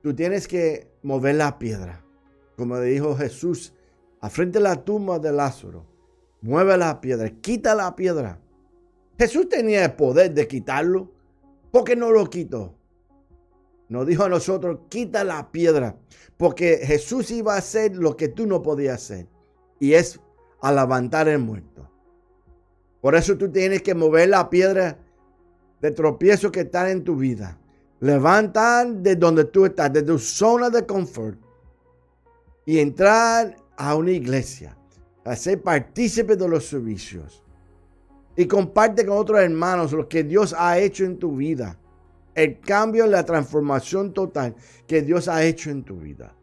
tú 0.00 0.14
tienes 0.14 0.46
que 0.46 0.88
mover 1.02 1.34
la 1.34 1.58
piedra. 1.58 2.04
Como 2.56 2.78
dijo 2.78 3.16
Jesús, 3.16 3.74
a 4.20 4.30
frente 4.30 4.60
de 4.60 4.62
la 4.62 4.84
tumba 4.84 5.18
de 5.18 5.32
Lázaro, 5.32 5.84
mueve 6.40 6.76
la 6.76 7.00
piedra, 7.00 7.28
quita 7.30 7.74
la 7.74 7.96
piedra. 7.96 8.38
Jesús 9.18 9.48
tenía 9.48 9.84
el 9.86 9.92
poder 9.94 10.32
de 10.32 10.46
quitarlo. 10.46 11.15
¿Por 11.76 11.84
qué 11.84 11.94
no 11.94 12.10
lo 12.10 12.30
quitó? 12.30 12.74
Nos 13.90 14.06
dijo 14.06 14.24
a 14.24 14.30
nosotros, 14.30 14.78
quita 14.88 15.24
la 15.24 15.52
piedra, 15.52 15.94
porque 16.38 16.78
Jesús 16.78 17.30
iba 17.30 17.52
a 17.52 17.58
hacer 17.58 17.94
lo 17.96 18.16
que 18.16 18.28
tú 18.28 18.46
no 18.46 18.62
podías 18.62 18.94
hacer, 18.94 19.26
y 19.78 19.92
es 19.92 20.18
a 20.62 20.72
levantar 20.72 21.28
el 21.28 21.38
muerto. 21.38 21.86
Por 23.02 23.14
eso 23.14 23.36
tú 23.36 23.52
tienes 23.52 23.82
que 23.82 23.94
mover 23.94 24.30
la 24.30 24.48
piedra 24.48 24.96
de 25.82 25.90
tropiezo 25.90 26.50
que 26.50 26.60
está 26.60 26.90
en 26.90 27.04
tu 27.04 27.14
vida. 27.14 27.58
Levantar 28.00 28.90
de 28.90 29.14
donde 29.14 29.44
tú 29.44 29.66
estás, 29.66 29.92
de 29.92 30.02
tu 30.02 30.18
zona 30.18 30.70
de 30.70 30.86
confort, 30.86 31.38
y 32.64 32.78
entrar 32.78 33.54
a 33.76 33.94
una 33.96 34.12
iglesia, 34.12 34.78
a 35.26 35.36
ser 35.36 35.62
partícipe 35.62 36.36
de 36.36 36.48
los 36.48 36.64
servicios 36.64 37.45
y 38.36 38.46
comparte 38.46 39.06
con 39.06 39.16
otros 39.16 39.40
hermanos 39.40 39.92
lo 39.92 40.08
que 40.08 40.22
Dios 40.22 40.54
ha 40.56 40.78
hecho 40.78 41.04
en 41.04 41.18
tu 41.18 41.36
vida. 41.36 41.78
El 42.34 42.60
cambio, 42.60 43.06
la 43.06 43.24
transformación 43.24 44.12
total 44.12 44.54
que 44.86 45.00
Dios 45.02 45.26
ha 45.26 45.42
hecho 45.42 45.70
en 45.70 45.82
tu 45.82 45.96
vida. 45.96 46.34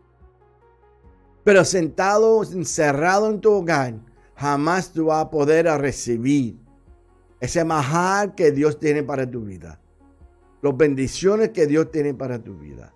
Pero 1.44 1.64
sentado, 1.64 2.42
encerrado 2.44 3.30
en 3.30 3.40
tu 3.40 3.52
hogar, 3.52 3.96
jamás 4.36 4.92
tú 4.92 5.06
vas 5.06 5.26
a 5.26 5.30
poder 5.30 5.66
recibir 5.80 6.58
ese 7.40 7.64
majar 7.64 8.34
que 8.34 8.52
Dios 8.52 8.80
tiene 8.80 9.04
para 9.04 9.30
tu 9.30 9.42
vida. 9.42 9.80
Las 10.62 10.78
bendiciones 10.78 11.50
que 11.50 11.68
Dios 11.68 11.92
tiene 11.92 12.14
para 12.14 12.42
tu 12.42 12.58
vida. 12.58 12.94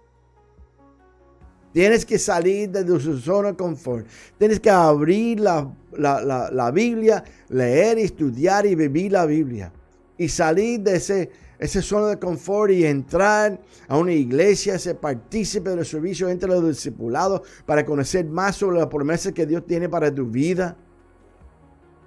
Tienes 1.78 2.08
que 2.08 2.18
salir 2.18 2.72
de 2.72 2.84
tu 2.84 3.00
zona 3.00 3.50
de 3.50 3.56
confort. 3.56 4.08
Tienes 4.40 4.60
que 4.60 4.72
abrir 4.72 5.40
la, 5.40 5.72
la, 5.92 6.72
Biblia, 6.72 7.24
leer, 7.50 8.00
estudiar 8.00 8.66
y 8.66 8.74
vivir 8.74 9.12
la 9.12 9.28
Biblia. 9.28 9.72
Y 10.18 10.28
salir 10.28 10.80
de 10.80 10.96
ese, 10.96 11.30
esa 11.60 11.80
zona 11.84 12.08
de 12.08 12.18
confort 12.18 12.72
y 12.72 12.84
entrar 12.84 13.62
a 13.88 13.96
una 13.96 14.12
iglesia, 14.12 14.80
ser 14.80 14.98
partícipe 14.98 15.70
del 15.70 15.86
servicio 15.86 16.28
entre 16.30 16.50
los 16.50 16.68
discipulados 16.68 17.42
para 17.68 17.86
conocer 17.86 18.26
más 18.26 18.56
sobre 18.56 18.80
las 18.80 18.88
promesas 18.88 19.32
que 19.34 19.46
Dios 19.46 19.64
tiene 19.68 19.88
para 19.88 20.12
tu 20.12 20.26
vida. 20.26 20.76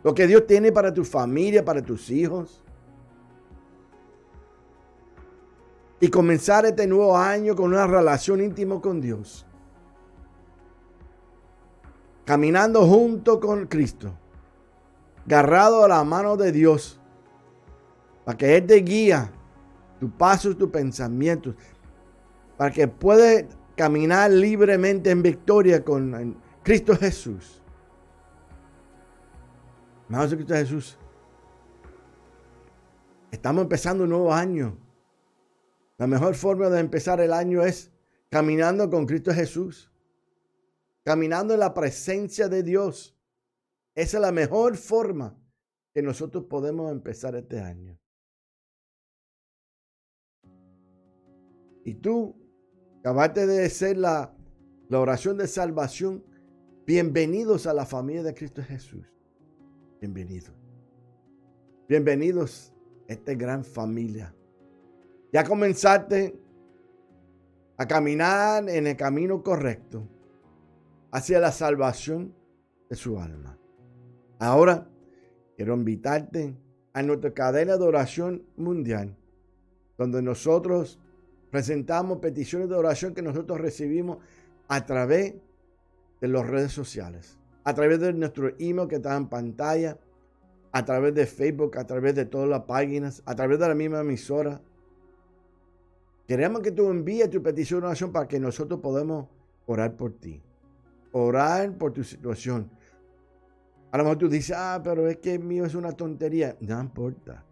Lo 0.03 0.13
que 0.13 0.27
Dios 0.27 0.49
tiene 0.49 0.73
para 0.73 0.93
tu 0.93 1.05
familia, 1.05 1.65
para 1.65 1.81
tus 1.81 2.11
hijos. 2.11 2.61
Y 6.01 6.09
comenzar 6.09 6.67
este 6.67 6.89
nuevo 6.89 7.17
año 7.17 7.55
con 7.55 7.67
una 7.67 7.87
relación 7.87 8.41
íntima 8.41 8.81
con 8.81 9.01
Dios 9.01 9.47
caminando 12.31 12.87
junto 12.87 13.41
con 13.41 13.67
Cristo, 13.67 14.17
agarrado 15.27 15.85
a 15.85 15.89
la 15.89 16.05
mano 16.05 16.37
de 16.37 16.53
Dios, 16.53 17.01
para 18.25 18.39
que 18.39 18.57
Él 18.57 18.69
te 18.69 18.77
guía 18.77 19.33
tus 19.99 20.13
pasos, 20.13 20.57
tus 20.57 20.71
pensamientos, 20.71 21.57
para 22.57 22.71
que 22.71 22.87
puedas 22.87 23.47
caminar 23.75 24.31
libremente 24.31 25.11
en 25.11 25.25
victoria 25.25 25.85
con 25.85 26.37
Cristo 26.63 26.97
Jesús. 26.97 27.61
De 30.09 30.37
Cristo 30.37 30.55
Jesús, 30.55 30.97
estamos 33.33 33.63
empezando 33.63 34.05
un 34.05 34.11
nuevo 34.11 34.33
año. 34.33 34.79
La 35.99 36.07
mejor 36.07 36.37
forma 36.37 36.69
de 36.69 36.79
empezar 36.79 37.21
el 37.21 37.33
año 37.33 37.63
es 37.63 37.91
caminando 38.29 38.89
con 38.89 39.05
Cristo 39.05 39.35
Jesús 39.35 39.90
caminando 41.05 41.55
en 41.55 41.61
la 41.61 41.75
presencia 41.75 42.49
de 42.49 42.63
Dios. 42.63 43.17
Esa 43.95 44.19
es 44.19 44.21
la 44.21 44.33
mejor 44.33 44.77
forma 44.77 45.37
que 45.93 46.03
nosotros 46.03 46.45
podemos 46.45 46.93
empezar 46.93 47.35
este 47.35 47.61
año. 47.61 47.99
Y 51.85 51.95
tú, 51.95 52.37
acabaste 53.01 53.47
de 53.47 53.69
ser 53.71 53.97
la, 53.97 54.35
la 54.89 55.01
oración 55.01 55.39
de 55.39 55.49
salvación, 55.49 56.25
bienvenidos 56.87 57.67
a 57.67 57.75
la 57.75 57.87
familia 57.87 58.23
de 58.23 58.35
Cristo 58.35 58.63
Jesús. 58.63 59.07
Bienvenidos. 60.01 60.55
Bienvenidos 61.89 62.73
a 63.09 63.15
esta 63.15 63.35
gran 63.35 63.65
familia. 63.65 64.35
Ya 65.33 65.45
comenzaste 65.45 66.39
a 67.77 67.87
caminar 67.89 68.69
en 68.69 68.87
el 68.87 68.97
camino 68.97 69.43
correcto 69.43 70.07
hacia 71.13 71.41
la 71.41 71.53
salvación 71.53 72.35
de 72.89 72.97
su 72.97 73.19
alma. 73.19 73.59
Ahora 74.39 74.89
quiero 75.57 75.75
invitarte 75.75 76.57
a 76.93 77.03
nuestra 77.03 77.33
cadena 77.33 77.77
de 77.77 77.85
oración 77.85 78.43
mundial, 78.57 79.17
donde 79.99 80.23
nosotros 80.23 80.99
presentamos 81.51 82.19
peticiones 82.19 82.69
de 82.69 82.75
oración 82.75 83.15
que 83.15 83.23
nosotros 83.23 83.61
recibimos 83.61 84.19
a 84.69 84.87
través 84.87 85.35
de 86.21 86.29
las 86.29 86.47
redes 86.47 86.73
sociales, 86.73 87.39
a 87.65 87.75
través 87.75 88.01
de 88.01 88.13
nuestro 88.13 88.53
email 88.59 88.89
que 88.89 88.97
está 88.97 89.17
en 89.17 89.29
pantalla, 89.29 89.99
a 90.73 90.85
través 90.85 91.15
de 91.15 91.27
Facebook, 91.27 91.77
a 91.77 91.87
través 91.87 92.15
de 92.15 92.25
todas 92.25 92.49
las 92.49 92.63
páginas, 92.63 93.23
a 93.27 93.35
través 93.35 93.59
de 93.59 93.69
la 93.69 93.75
misma 93.75 94.01
emisora. 94.01 94.61
Queremos 96.29 96.63
que 96.63 96.71
tú 96.71 96.89
envíes 96.89 97.29
tu 97.29 97.43
petición 97.43 97.81
de 97.81 97.87
oración 97.87 98.13
para 98.13 98.29
que 98.29 98.39
nosotros 98.39 98.81
podamos 98.81 99.27
orar 99.67 99.97
por 99.97 100.13
ti 100.13 100.41
orar 101.13 101.77
por 101.77 101.93
tu 101.93 102.05
situación. 102.05 102.71
A 103.93 103.99
lo 103.99 104.05
mejor 104.05 104.19
tú 104.19 104.29
dices, 104.29 104.57
ah, 104.57 104.81
pero 104.83 105.09
es 105.09 105.17
que 105.19 105.39
mío 105.39 105.65
es 105.65 105.75
una 105.75 105.93
tontería. 105.93 106.57
No 106.61 106.81
importa. 106.81 107.45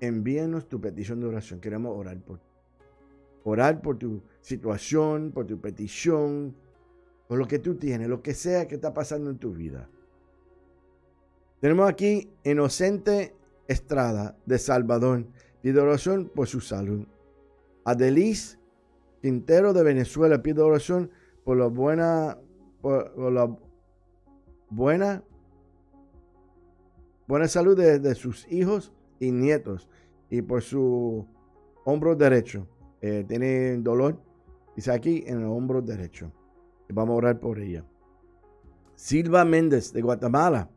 Envíanos 0.00 0.68
tu 0.68 0.80
petición 0.80 1.20
de 1.20 1.26
oración. 1.26 1.60
Queremos 1.60 1.96
orar 1.96 2.18
por 2.20 2.38
ti. 2.38 2.46
Orar 3.44 3.82
por 3.82 3.98
tu 3.98 4.22
situación, 4.40 5.30
por 5.32 5.46
tu 5.46 5.60
petición, 5.60 6.56
por 7.28 7.38
lo 7.38 7.46
que 7.46 7.58
tú 7.58 7.74
tienes, 7.74 8.08
lo 8.08 8.22
que 8.22 8.32
sea 8.32 8.66
que 8.66 8.76
está 8.76 8.94
pasando 8.94 9.28
en 9.28 9.38
tu 9.38 9.52
vida. 9.52 9.88
Tenemos 11.60 11.88
aquí 11.88 12.30
Inocente 12.42 13.34
Estrada 13.68 14.36
de 14.46 14.58
Salvador. 14.58 15.26
Pide 15.60 15.80
oración 15.80 16.30
por 16.34 16.46
su 16.46 16.60
salud. 16.60 17.06
Adelis 17.84 18.58
Quintero 19.24 19.72
de 19.72 19.82
Venezuela 19.82 20.42
pide 20.42 20.60
oración 20.60 21.10
por 21.44 21.56
la 21.56 21.64
buena 21.64 22.36
por, 22.84 23.32
la 23.32 23.50
buena, 24.68 25.24
buena 27.26 27.48
salud 27.48 27.74
de, 27.74 28.14
sus 28.14 28.46
hijos 28.52 28.92
y 29.18 29.32
nietos 29.32 29.88
y 30.28 30.42
por 30.42 30.60
su 30.60 31.26
hombro 31.86 32.14
derecho. 32.14 32.68
Eh, 33.00 33.24
tiene 33.26 33.78
dolor, 33.78 34.20
dice 34.76 34.92
aquí, 34.92 35.24
en 35.26 35.40
el 35.40 35.46
hombro 35.46 35.80
derecho. 35.80 36.30
Vamos 36.90 37.14
a 37.14 37.16
orar 37.16 37.40
por 37.40 37.58
ella. 37.58 37.86
Silva 38.94 39.46
Méndez 39.46 39.90
de 39.94 40.02
Guatemala 40.02 40.68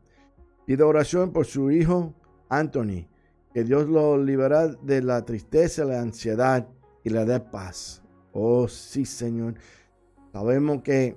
pide 0.64 0.82
oración 0.84 1.30
por 1.30 1.44
su 1.44 1.70
hijo 1.70 2.14
Anthony. 2.48 3.06
Que 3.52 3.64
Dios 3.64 3.86
lo 3.86 4.16
libera 4.16 4.68
de 4.68 5.02
la 5.02 5.24
tristeza, 5.26 5.84
la 5.84 6.00
ansiedad 6.00 6.66
y 7.04 7.10
la 7.10 7.26
dé 7.26 7.38
paz. 7.38 8.02
Oh, 8.32 8.66
sí, 8.66 9.04
Señor. 9.04 9.54
Sabemos 10.32 10.82
que 10.82 11.16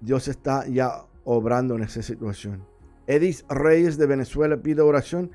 Dios 0.00 0.28
está 0.28 0.66
ya 0.66 1.06
obrando 1.24 1.76
en 1.76 1.82
esa 1.82 2.02
situación. 2.02 2.66
Edith 3.06 3.42
Reyes 3.48 3.98
de 3.98 4.06
Venezuela 4.06 4.56
pide 4.56 4.82
oración 4.82 5.30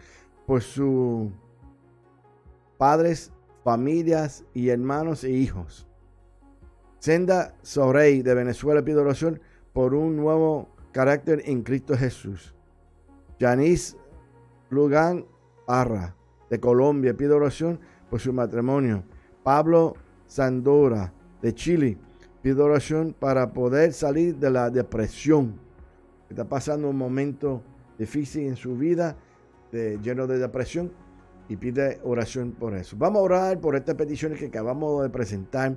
por 0.45 0.61
sus 0.61 1.29
padres, 2.77 3.31
familias 3.63 4.45
y 4.53 4.69
hermanos 4.69 5.23
e 5.23 5.31
hijos. 5.31 5.87
Senda 6.99 7.55
Sorey 7.61 8.21
de 8.21 8.33
Venezuela 8.33 8.83
pide 8.83 8.97
oración 8.97 9.39
por 9.73 9.93
un 9.93 10.17
nuevo 10.17 10.69
carácter 10.91 11.43
en 11.45 11.61
Cristo 11.61 11.95
Jesús. 11.95 12.55
Janice 13.39 13.95
Lugan 14.69 15.25
Arra 15.67 16.15
de 16.49 16.59
Colombia 16.59 17.15
pide 17.15 17.33
oración 17.33 17.79
por 18.09 18.19
su 18.19 18.33
matrimonio. 18.33 19.03
Pablo 19.43 19.95
Sandora 20.25 21.13
de 21.41 21.53
Chile 21.53 21.97
Pido 22.41 22.65
oración 22.65 23.13
para 23.17 23.51
poder 23.51 23.91
salir 23.91 24.37
de 24.37 24.49
la 24.49 24.69
depresión. 24.69 25.59
está 26.29 26.47
pasando 26.47 26.89
un 26.89 26.97
momento 26.97 27.61
difícil 27.97 28.47
en 28.47 28.55
su 28.55 28.77
vida, 28.77 29.17
lleno 29.71 30.25
de 30.25 30.37
depresión, 30.37 30.91
y 31.49 31.57
pide 31.57 31.99
oración 32.03 32.51
por 32.51 32.75
eso. 32.75 32.95
Vamos 32.97 33.19
a 33.19 33.23
orar 33.23 33.59
por 33.59 33.75
estas 33.75 33.95
peticiones 33.95 34.39
que 34.39 34.45
acabamos 34.45 35.03
de 35.03 35.09
presentar 35.09 35.75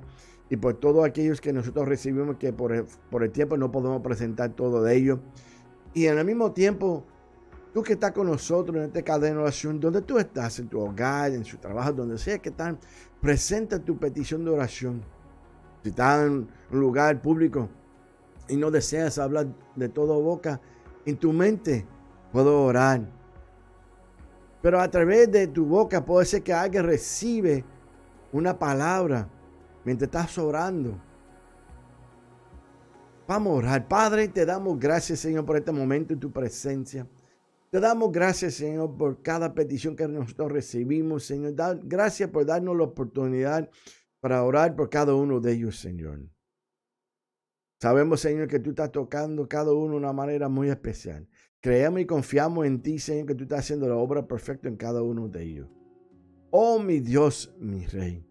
y 0.49 0.55
por 0.55 0.75
todos 0.75 1.03
aquellos 1.03 1.41
que 1.41 1.51
nosotros 1.51 1.87
recibimos 1.87 2.37
que 2.37 2.53
por 2.53 2.71
el, 2.71 2.85
por 3.09 3.23
el 3.23 3.31
tiempo 3.31 3.57
no 3.57 3.71
podemos 3.71 4.01
presentar 4.01 4.51
todo 4.51 4.83
de 4.83 4.95
ellos. 4.95 5.19
Y 5.93 6.05
en 6.05 6.17
el 6.17 6.25
mismo 6.25 6.53
tiempo, 6.53 7.03
tú 7.73 7.83
que 7.83 7.93
estás 7.93 8.11
con 8.13 8.27
nosotros 8.27 8.77
en 8.77 8.83
esta 8.83 9.01
cadena 9.01 9.37
de 9.37 9.41
oración, 9.41 9.79
donde 9.79 10.01
tú 10.01 10.17
estás, 10.17 10.59
en 10.59 10.69
tu 10.69 10.79
hogar, 10.79 11.33
en 11.33 11.43
su 11.43 11.57
trabajo, 11.57 11.91
donde 11.91 12.17
sea 12.17 12.37
que 12.37 12.49
están, 12.49 12.77
presenta 13.19 13.79
tu 13.79 13.97
petición 13.97 14.45
de 14.45 14.51
oración. 14.51 15.01
Si 15.83 15.89
estás 15.89 16.25
en 16.25 16.47
un 16.71 16.79
lugar 16.79 17.21
público 17.21 17.69
y 18.47 18.55
no 18.55 18.71
deseas 18.71 19.19
hablar 19.19 19.47
de 19.75 19.89
todo 19.89 20.21
boca, 20.21 20.59
en 21.05 21.17
tu 21.17 21.33
mente 21.33 21.85
puedo 22.31 22.63
orar 22.63 23.01
pero 24.63 24.79
a 24.79 24.89
través 24.89 25.29
de 25.29 25.47
tu 25.47 25.65
boca 25.65 26.05
puede 26.05 26.25
ser 26.25 26.41
que 26.41 26.53
alguien 26.53 26.85
recibe 26.85 27.65
una 28.31 28.57
palabra 28.57 29.27
mientras 29.83 30.07
estás 30.07 30.37
orando. 30.37 30.97
Vamos 33.27 33.51
a 33.51 33.55
orar. 33.57 33.87
Padre, 33.89 34.29
te 34.29 34.45
damos 34.45 34.79
gracias, 34.79 35.19
Señor, 35.19 35.45
por 35.45 35.57
este 35.57 35.73
momento 35.73 36.13
en 36.13 36.21
tu 36.21 36.31
presencia. 36.31 37.05
Te 37.71 37.81
damos 37.81 38.09
gracias, 38.09 38.53
Señor, 38.53 38.95
por 38.95 39.21
cada 39.21 39.53
petición 39.53 39.97
que 39.97 40.07
nosotros 40.07 40.49
recibimos, 40.49 41.25
Señor. 41.25 41.53
gracias 41.83 42.29
por 42.29 42.45
darnos 42.45 42.77
la 42.77 42.83
oportunidad 42.83 43.69
para 44.23 44.41
orar 44.41 44.73
por 44.73 44.89
cada 44.89 45.13
uno 45.13 45.41
de 45.41 45.51
ellos, 45.51 45.77
Señor. 45.77 46.17
Sabemos, 47.81 48.21
Señor, 48.21 48.47
que 48.47 48.57
tú 48.57 48.69
estás 48.69 48.89
tocando 48.89 49.49
cada 49.49 49.73
uno 49.73 49.91
de 49.91 49.97
una 49.97 50.13
manera 50.13 50.47
muy 50.47 50.69
especial. 50.69 51.27
Creemos 51.59 51.99
y 51.99 52.05
confiamos 52.05 52.65
en 52.65 52.81
ti, 52.81 52.99
Señor, 52.99 53.25
que 53.27 53.35
tú 53.35 53.43
estás 53.43 53.59
haciendo 53.59 53.85
la 53.85 53.97
obra 53.97 54.25
perfecta 54.25 54.69
en 54.69 54.77
cada 54.77 55.03
uno 55.03 55.27
de 55.27 55.43
ellos. 55.43 55.67
Oh, 56.51 56.79
mi 56.79 57.01
Dios, 57.01 57.53
mi 57.59 57.85
Rey. 57.85 58.25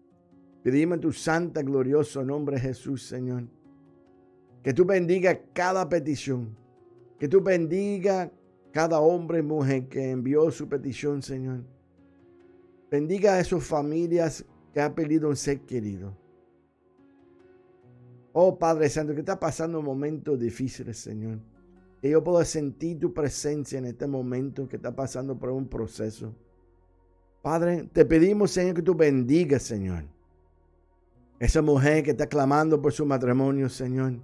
Pedimos 0.63 0.99
tu 0.99 1.11
santa, 1.11 1.61
glorioso 1.61 2.23
nombre, 2.23 2.59
Jesús, 2.59 3.05
Señor. 3.05 3.43
Que 4.63 4.73
tú 4.73 4.85
bendiga 4.85 5.39
cada 5.53 5.87
petición. 5.87 6.57
Que 7.19 7.27
tú 7.27 7.39
bendiga 7.39 8.31
cada 8.71 8.99
hombre 8.99 9.37
y 9.37 9.43
mujer 9.43 9.87
que 9.89 10.09
envió 10.09 10.49
su 10.49 10.67
petición, 10.67 11.21
Señor. 11.21 11.63
Bendiga 12.89 13.35
a 13.35 13.39
esas 13.39 13.63
familias 13.63 14.43
que 14.73 14.81
han 14.81 14.93
perdido 14.93 15.29
un 15.29 15.35
ser 15.35 15.61
querido. 15.61 16.17
Oh 18.33 18.57
Padre 18.57 18.89
Santo, 18.89 19.13
que 19.13 19.19
está 19.19 19.39
pasando 19.39 19.81
momentos 19.81 20.39
difíciles, 20.39 20.97
Señor 20.97 21.39
que 22.03 22.09
yo 22.09 22.21
puedo 22.21 22.43
sentir 22.43 22.99
tu 22.99 23.13
presencia 23.13 23.79
en 23.79 23.85
este 23.85 24.05
momento 24.07 24.67
que 24.67 24.75
está 24.75 24.93
pasando 24.93 25.39
por 25.39 25.51
un 25.51 25.69
proceso. 25.69 26.35
Padre, 27.41 27.87
te 27.93 28.03
pedimos, 28.03 28.51
Señor, 28.51 28.75
que 28.75 28.81
tú 28.81 28.93
bendigas, 28.93 29.63
Señor. 29.63 30.03
Esa 31.39 31.61
mujer 31.61 32.03
que 32.03 32.11
está 32.11 32.27
clamando 32.27 32.81
por 32.81 32.91
su 32.91 33.05
matrimonio, 33.05 33.69
Señor. 33.69 34.15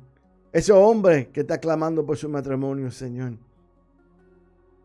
Ese 0.51 0.73
hombre 0.73 1.29
que 1.29 1.39
está 1.39 1.57
clamando 1.57 2.05
por 2.05 2.17
su 2.17 2.27
matrimonio, 2.27 2.91
Señor. 2.91 3.37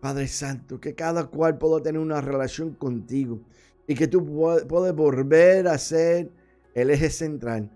Padre 0.00 0.28
Santo, 0.28 0.80
que 0.80 0.94
cada 0.94 1.26
cual 1.26 1.58
pueda 1.58 1.82
tener 1.82 2.00
una 2.00 2.20
relación 2.20 2.74
contigo 2.74 3.40
y 3.86 3.94
que 3.94 4.08
tú 4.08 4.24
puedas 4.68 4.94
volver 4.94 5.68
a 5.68 5.78
ser 5.78 6.30
el 6.74 6.90
eje 6.90 7.10
central 7.10 7.70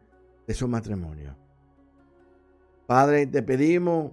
de 0.46 0.54
su 0.54 0.66
matrimonio. 0.66 1.36
Padre, 2.86 3.26
te 3.26 3.42
pedimos 3.42 4.12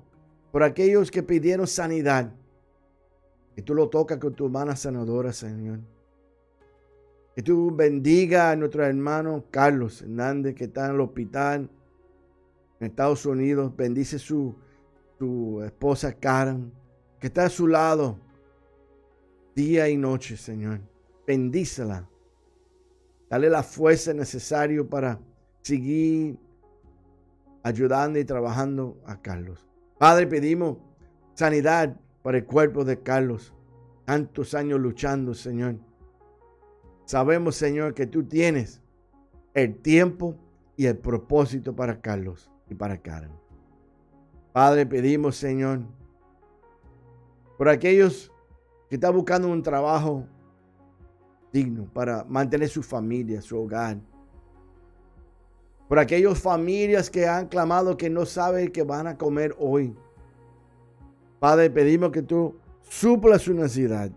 por 0.51 0.63
aquellos 0.63 1.09
que 1.09 1.23
pidieron 1.23 1.65
sanidad. 1.65 2.31
Que 3.55 3.61
tú 3.61 3.73
lo 3.73 3.87
tocas 3.87 4.17
con 4.17 4.33
tu 4.33 4.49
mano 4.49 4.75
sanadora, 4.75 5.31
Señor. 5.31 5.79
Que 7.33 7.41
tú 7.41 7.73
bendiga 7.73 8.51
a 8.51 8.55
nuestro 8.55 8.85
hermano 8.85 9.45
Carlos 9.49 10.01
Hernández, 10.01 10.55
que 10.55 10.65
está 10.65 10.87
en 10.87 10.95
el 10.95 11.01
hospital 11.01 11.69
en 12.79 12.87
Estados 12.87 13.25
Unidos. 13.25 13.73
Bendice 13.75 14.19
su, 14.19 14.55
su 15.17 15.61
esposa 15.63 16.13
Karen, 16.13 16.71
que 17.19 17.27
está 17.27 17.45
a 17.45 17.49
su 17.49 17.67
lado 17.67 18.19
día 19.55 19.87
y 19.87 19.95
noche, 19.95 20.35
Señor. 20.35 20.81
Bendícela. 21.25 22.07
Dale 23.29 23.49
la 23.49 23.63
fuerza 23.63 24.13
necesaria 24.13 24.83
para 24.83 25.19
seguir 25.61 26.37
ayudando 27.63 28.19
y 28.19 28.25
trabajando 28.25 29.01
a 29.05 29.21
Carlos. 29.21 29.65
Padre, 29.97 30.27
pedimos 30.27 30.77
sanidad 31.33 31.99
para 32.21 32.37
el 32.37 32.45
cuerpo 32.45 32.85
de 32.85 33.01
Carlos. 33.01 33.53
Tantos 34.05 34.53
años 34.53 34.79
luchando, 34.79 35.33
Señor. 35.33 35.77
Sabemos, 37.05 37.55
Señor, 37.55 37.93
que 37.93 38.05
tú 38.05 38.23
tienes 38.23 38.81
el 39.53 39.75
tiempo 39.81 40.35
y 40.77 40.85
el 40.85 40.97
propósito 40.97 41.75
para 41.75 42.01
Carlos 42.01 42.51
y 42.69 42.75
para 42.75 43.01
Karen. 43.01 43.31
Padre, 44.53 44.85
pedimos, 44.85 45.35
Señor, 45.35 45.81
por 47.57 47.69
aquellos 47.69 48.31
que 48.89 48.95
están 48.95 49.15
buscando 49.15 49.47
un 49.47 49.63
trabajo 49.63 50.27
digno 51.55 51.85
para 51.93 52.25
mantener 52.25 52.67
su 52.67 52.83
familia, 52.83 53.41
su 53.41 53.57
hogar 53.57 53.97
por 55.87 55.99
aquellas 55.99 56.39
familias 56.39 57.09
que 57.09 57.27
han 57.27 57.47
clamado 57.47 57.95
que 57.95 58.09
no 58.09 58.25
saben 58.25 58.71
que 58.71 58.83
van 58.83 59.07
a 59.07 59.17
comer 59.17 59.55
hoy. 59.59 59.95
Padre, 61.39 61.69
pedimos 61.69 62.11
que 62.11 62.21
tú 62.21 62.55
supla 62.81 63.37
su 63.37 63.53
necesidad, 63.53 64.11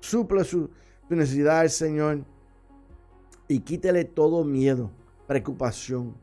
supla 0.00 0.44
su, 0.44 0.70
necesidad, 1.08 1.66
Señor, 1.68 2.24
y 3.48 3.60
quítele 3.60 4.04
todo 4.04 4.44
miedo, 4.44 4.90
preocupación, 5.26 6.14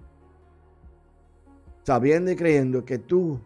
sabiendo 1.84 2.32
y 2.32 2.36
creyendo 2.36 2.86
que 2.86 3.00
tú 3.00 3.40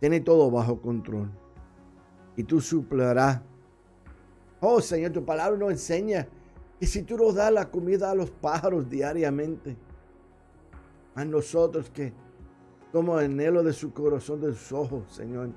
tienes 0.00 0.24
todo 0.24 0.50
bajo 0.50 0.80
control 0.80 1.30
y 2.36 2.42
tú 2.42 2.60
suplarás. 2.60 3.42
Oh 4.60 4.80
Señor, 4.80 5.12
tu 5.12 5.24
palabra 5.24 5.56
nos 5.56 5.70
enseña 5.70 6.26
que 6.78 6.86
si 6.86 7.02
tú 7.02 7.16
nos 7.16 7.34
das 7.34 7.52
la 7.52 7.70
comida 7.70 8.10
a 8.10 8.14
los 8.14 8.30
pájaros 8.30 8.88
diariamente, 8.88 9.76
a 11.14 11.24
nosotros 11.24 11.90
que 11.90 12.12
somos 12.92 13.22
el 13.22 13.32
anhelo 13.32 13.62
de 13.62 13.72
su 13.72 13.92
corazón, 13.92 14.40
de 14.40 14.52
sus 14.52 14.72
ojos, 14.72 15.10
Señor. 15.10 15.50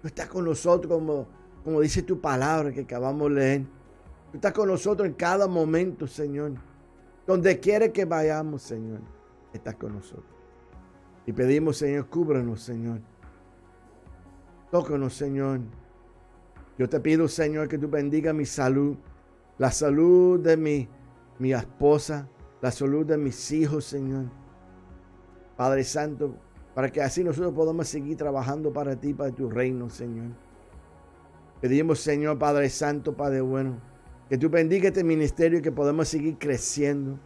Tú 0.00 0.08
estás 0.08 0.28
con 0.28 0.44
nosotros 0.44 0.92
como, 0.92 1.26
como 1.64 1.80
dice 1.80 2.02
tu 2.02 2.20
palabra 2.20 2.72
que 2.72 2.80
acabamos 2.80 3.28
de 3.30 3.34
leer. 3.34 3.62
Tú 4.30 4.36
estás 4.36 4.52
con 4.52 4.68
nosotros 4.68 5.06
en 5.06 5.14
cada 5.14 5.46
momento, 5.46 6.06
Señor. 6.06 6.52
Donde 7.26 7.60
quiere 7.60 7.92
que 7.92 8.04
vayamos, 8.04 8.62
Señor, 8.62 9.00
estás 9.52 9.74
con 9.74 9.94
nosotros. 9.94 10.24
Y 11.26 11.32
pedimos, 11.32 11.76
Señor, 11.76 12.08
cúbranos, 12.08 12.62
Señor. 12.62 13.00
Tócanos, 14.70 15.14
Señor. 15.14 15.60
Yo 16.78 16.88
te 16.88 17.00
pido, 17.00 17.26
Señor, 17.26 17.66
que 17.66 17.76
tú 17.76 17.88
bendiga 17.88 18.32
mi 18.32 18.46
salud, 18.46 18.96
la 19.58 19.72
salud 19.72 20.38
de 20.38 20.56
mi, 20.56 20.88
mi 21.40 21.52
esposa, 21.52 22.28
la 22.62 22.70
salud 22.70 23.04
de 23.04 23.18
mis 23.18 23.50
hijos, 23.50 23.84
Señor. 23.84 24.26
Padre 25.56 25.82
Santo, 25.82 26.36
para 26.76 26.88
que 26.88 27.02
así 27.02 27.24
nosotros 27.24 27.52
podamos 27.52 27.88
seguir 27.88 28.16
trabajando 28.16 28.72
para 28.72 28.94
ti, 28.94 29.12
para 29.12 29.32
tu 29.32 29.50
reino, 29.50 29.90
Señor. 29.90 30.28
Pedimos, 31.60 31.98
Señor, 31.98 32.38
Padre 32.38 32.70
Santo, 32.70 33.16
Padre 33.16 33.40
bueno, 33.40 33.80
que 34.28 34.38
tú 34.38 34.48
bendiga 34.48 34.86
este 34.86 35.02
ministerio 35.02 35.58
y 35.58 35.62
que 35.62 35.72
podamos 35.72 36.06
seguir 36.06 36.38
creciendo, 36.38 37.18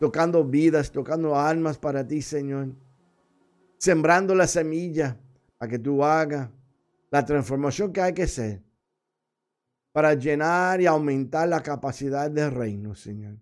tocando 0.00 0.42
vidas, 0.44 0.90
tocando 0.90 1.36
almas 1.36 1.76
para 1.76 2.08
ti, 2.08 2.22
Señor. 2.22 2.68
Sembrando 3.76 4.34
la 4.34 4.46
semilla 4.46 5.18
para 5.58 5.70
que 5.70 5.78
tú 5.78 6.02
hagas 6.02 6.48
la 7.10 7.22
transformación 7.26 7.92
que 7.92 8.00
hay 8.00 8.14
que 8.14 8.22
hacer 8.22 8.63
para 9.94 10.12
llenar 10.12 10.82
y 10.82 10.86
aumentar 10.86 11.48
la 11.48 11.62
capacidad 11.62 12.30
del 12.30 12.50
reino, 12.50 12.94
Señor 12.94 13.38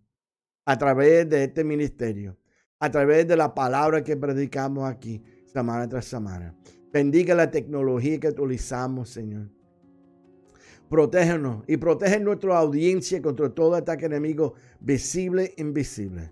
a 0.65 0.79
través 0.79 1.29
de 1.29 1.45
este 1.45 1.65
ministerio, 1.65 2.37
a 2.79 2.91
través 2.91 3.27
de 3.27 3.37
la 3.37 3.55
palabra 3.55 4.03
que 4.03 4.17
predicamos 4.17 4.89
aquí, 4.89 5.23
semana 5.47 5.89
tras 5.89 6.05
semana. 6.05 6.55
Bendiga 6.93 7.35
la 7.35 7.51
tecnología 7.51 8.21
que 8.21 8.29
utilizamos, 8.29 9.09
Señor. 9.11 9.51
Protégenos 10.89 11.65
y 11.67 11.79
protege 11.79 12.21
nuestra 12.21 12.59
audiencia 12.59 13.21
contra 13.23 13.49
todo 13.49 13.75
ataque 13.75 14.07
enemigo 14.07 14.55
visible 14.79 15.55
e 15.57 15.63
invisible. 15.63 16.31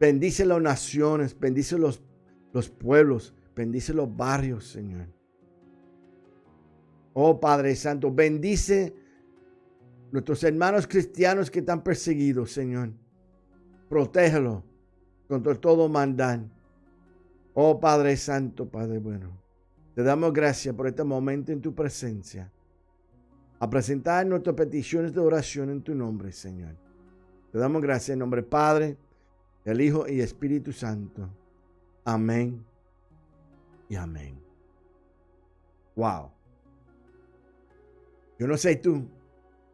Bendice 0.00 0.44
las 0.44 0.60
naciones, 0.60 1.38
bendice 1.38 1.78
los, 1.78 2.02
los 2.52 2.68
pueblos, 2.68 3.34
bendice 3.54 3.94
los 3.94 4.14
barrios, 4.14 4.66
Señor. 4.66 5.17
Oh 7.20 7.40
Padre 7.40 7.74
Santo, 7.74 8.12
bendice 8.12 8.94
nuestros 10.12 10.44
hermanos 10.44 10.86
cristianos 10.86 11.50
que 11.50 11.58
están 11.58 11.82
perseguidos, 11.82 12.52
Señor. 12.52 12.92
Protégelo 13.88 14.62
contra 15.26 15.56
todo 15.56 15.88
maldad. 15.88 16.38
Oh 17.54 17.80
Padre 17.80 18.16
Santo, 18.16 18.68
Padre 18.68 19.00
bueno. 19.00 19.36
Te 19.96 20.04
damos 20.04 20.32
gracias 20.32 20.72
por 20.76 20.86
este 20.86 21.02
momento 21.02 21.50
en 21.50 21.60
tu 21.60 21.74
presencia. 21.74 22.52
A 23.58 23.68
presentar 23.68 24.24
nuestras 24.24 24.54
peticiones 24.54 25.12
de 25.12 25.18
oración 25.18 25.70
en 25.70 25.82
tu 25.82 25.96
nombre, 25.96 26.30
Señor. 26.30 26.76
Te 27.50 27.58
damos 27.58 27.82
gracias 27.82 28.10
en 28.10 28.20
nombre 28.20 28.42
del 28.42 28.48
Padre, 28.48 28.96
del 29.64 29.80
Hijo 29.80 30.06
y 30.06 30.20
Espíritu 30.20 30.70
Santo. 30.72 31.28
Amén 32.04 32.64
y 33.88 33.96
amén. 33.96 34.38
Wow. 35.96 36.37
Yo 38.38 38.46
no 38.46 38.56
sé 38.56 38.76
tú, 38.76 39.04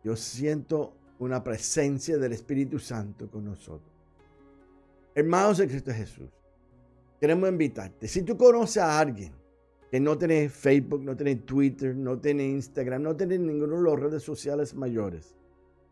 yo 0.02 0.16
siento 0.16 0.94
una 1.18 1.44
presencia 1.44 2.16
del 2.18 2.32
Espíritu 2.32 2.78
Santo 2.78 3.30
con 3.30 3.44
nosotros. 3.44 3.92
Hermanos 5.14 5.58
de 5.58 5.68
Cristo 5.68 5.92
Jesús, 5.92 6.28
queremos 7.20 7.48
invitarte. 7.48 8.08
Si 8.08 8.22
tú 8.22 8.36
conoces 8.36 8.78
a 8.78 8.98
alguien 8.98 9.32
que 9.90 10.00
no 10.00 10.18
tiene 10.18 10.48
Facebook, 10.48 11.02
no 11.02 11.14
tiene 11.14 11.36
Twitter, 11.36 11.94
no 11.94 12.18
tiene 12.18 12.48
Instagram, 12.48 13.02
no 13.02 13.14
tiene 13.14 13.38
ninguno 13.38 13.76
de 13.76 13.90
las 13.90 14.00
redes 14.00 14.22
sociales 14.22 14.74
mayores. 14.74 15.36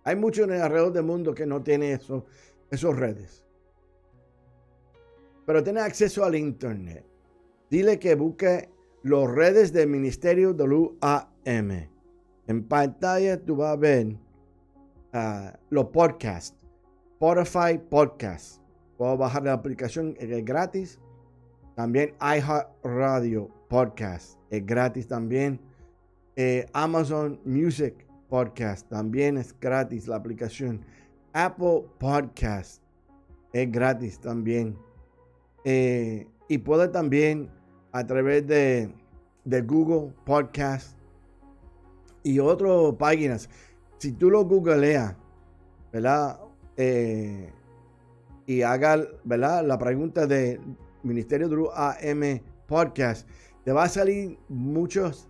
Hay 0.05 0.17
muchos 0.17 0.49
en 0.49 0.55
el 0.55 0.63
alrededor 0.63 0.93
del 0.93 1.05
mundo 1.05 1.35
que 1.35 1.47
no 1.47 1.63
tienen 1.63 1.93
eso, 1.93 2.25
esas 2.71 2.97
redes. 2.97 3.45
Pero 5.47 5.63
tiene 5.63 5.81
acceso 5.81 6.25
al 6.25 6.35
Internet. 6.35 7.05
Dile 7.71 7.99
que 7.99 8.15
busque 8.15 8.71
las 9.03 9.31
redes 9.31 9.73
del 9.73 9.89
Ministerio 9.89 10.53
de 10.53 10.65
UAM. 10.65 11.92
En 12.47 12.65
pantalla 12.65 13.43
tú 13.43 13.57
vas 13.57 13.73
a 13.73 13.77
ver 13.77 14.17
uh, 15.15 15.57
los 15.71 15.87
podcasts. 15.87 16.57
Spotify 17.15 17.79
Podcast. 17.79 18.61
Puedo 18.99 19.17
bajar 19.17 19.45
la 19.45 19.53
aplicación, 19.53 20.17
es 20.19 20.45
gratis. 20.45 20.99
También 21.77 22.15
iHeartRadio 22.21 23.49
Podcast, 23.69 24.39
es 24.51 24.67
gratis 24.67 25.07
también. 25.07 25.61
Eh, 26.35 26.67
Amazon 26.73 27.41
Music 27.45 28.07
Podcast, 28.29 28.89
también 28.89 29.39
es 29.39 29.55
gratis 29.59 30.09
la 30.09 30.17
aplicación. 30.17 30.85
Apple 31.33 31.85
Podcast, 31.99 32.83
es 33.53 33.71
gratis 33.71 34.19
también. 34.19 34.77
Eh, 35.65 36.27
y 36.49 36.59
puede 36.59 36.89
también 36.89 37.51
a 37.93 38.05
través 38.05 38.47
de, 38.49 38.93
de 39.45 39.63
Google 39.63 40.13
Podcast 40.25 40.99
y 42.23 42.39
otras 42.39 42.95
páginas. 42.99 43.49
Si 43.99 44.13
tú 44.13 44.31
lo 44.31 44.45
googleas, 44.45 45.15
¿verdad? 45.93 46.41
Eh, 46.77 47.53
y 48.47 48.63
haga, 48.63 49.01
¿verdad? 49.25 49.65
La 49.65 49.79
pregunta 49.79 50.27
de 50.27 50.61
Ministerio 51.03 51.49
de 51.49 51.69
AM 51.75 52.41
Podcast, 52.67 53.29
te 53.65 53.73
va 53.73 53.85
a 53.85 53.89
salir 53.89 54.39
muchas 54.49 55.29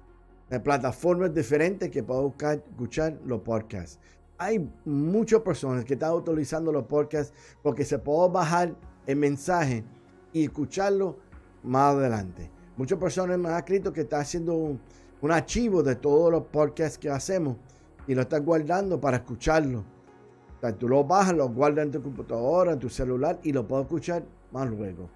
eh, 0.51 0.61
plataformas 0.61 1.35
diferentes 1.35 1.91
que 1.91 2.03
puedes 2.03 2.23
buscar, 2.23 2.63
escuchar 2.69 3.19
los 3.27 3.41
podcasts. 3.41 3.99
Hay 4.39 4.69
muchas 4.85 5.41
personas 5.41 5.85
que 5.85 5.95
están 5.95 6.13
utilizando 6.13 6.73
los 6.73 6.85
podcasts 6.85 7.33
porque 7.63 7.85
se 7.85 7.99
puede 7.99 8.31
bajar 8.31 8.75
el 9.07 9.17
mensaje 9.17 9.85
y 10.33 10.45
escucharlo 10.45 11.19
más 11.63 11.95
adelante. 11.95 12.51
Muchas 12.77 12.99
personas 12.99 13.39
me 13.39 13.49
han 13.51 13.57
escrito 13.57 13.93
que 13.93 14.01
está 14.01 14.21
haciendo 14.21 14.55
un, 14.55 14.81
archivo 15.31 15.85
de 15.85 15.95
todos 15.95 16.33
los 16.33 16.45
podcasts 16.47 16.99
que 16.99 17.09
hacemos 17.09 17.57
y 18.09 18.15
lo 18.15 18.23
están 18.23 18.45
guardando 18.45 19.01
para 19.01 19.19
escucharlo. 19.19 19.85
O 20.57 20.61
sea, 20.61 20.77
tú 20.77 20.89
lo 20.89 21.05
bajas, 21.05 21.35
lo 21.35 21.49
guardas 21.49 21.87
en 21.87 21.93
tu 21.93 22.03
computadora, 22.03 22.73
en 22.73 22.79
tu 22.79 22.89
celular 22.89 23.39
y 23.43 23.53
lo 23.53 23.67
puedes 23.67 23.85
escuchar 23.85 24.25
más 24.51 24.69
luego. 24.69 25.09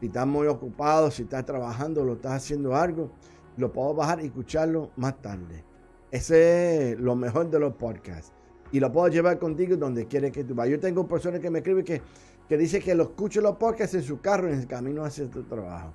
Si 0.00 0.06
estás 0.06 0.26
muy 0.26 0.48
ocupado, 0.48 1.10
si 1.12 1.22
estás 1.22 1.44
trabajando, 1.44 2.04
lo 2.04 2.14
estás 2.14 2.32
haciendo 2.32 2.74
algo, 2.74 3.12
lo 3.56 3.72
puedo 3.72 3.94
bajar 3.94 4.20
y 4.20 4.26
escucharlo 4.26 4.90
más 4.96 5.22
tarde. 5.22 5.64
Ese 6.10 6.92
es 6.92 6.98
lo 6.98 7.14
mejor 7.14 7.48
de 7.48 7.60
los 7.60 7.74
podcasts. 7.74 8.32
Y 8.72 8.80
lo 8.80 8.90
puedo 8.90 9.08
llevar 9.08 9.38
contigo 9.38 9.76
donde 9.76 10.06
quieres 10.06 10.32
que 10.32 10.42
tú 10.42 10.54
vayas. 10.54 10.72
Yo 10.72 10.80
tengo 10.80 11.06
personas 11.06 11.40
que 11.40 11.50
me 11.50 11.60
escriben 11.60 11.84
que, 11.84 12.02
que 12.48 12.56
dice 12.56 12.80
que 12.80 12.94
lo 12.94 13.04
escucho 13.04 13.40
los 13.40 13.56
podcasts 13.56 13.94
en 13.94 14.02
su 14.02 14.20
carro 14.20 14.48
en 14.48 14.58
el 14.58 14.66
camino 14.66 15.04
hacia 15.04 15.28
tu 15.30 15.42
trabajo. 15.44 15.92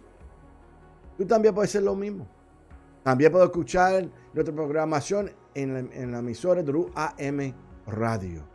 Tú 1.17 1.25
también 1.25 1.53
puedes 1.53 1.71
hacer 1.71 1.83
lo 1.83 1.95
mismo. 1.95 2.27
También 3.07 3.31
puedo 3.31 3.45
escuchar 3.45 4.11
nuestra 4.33 4.53
programación 4.53 5.31
en 5.55 5.73
la, 5.73 5.79
en 5.79 6.11
la 6.11 6.19
emisora 6.19 6.61
WAM 6.61 7.53
Radio. 7.85 8.45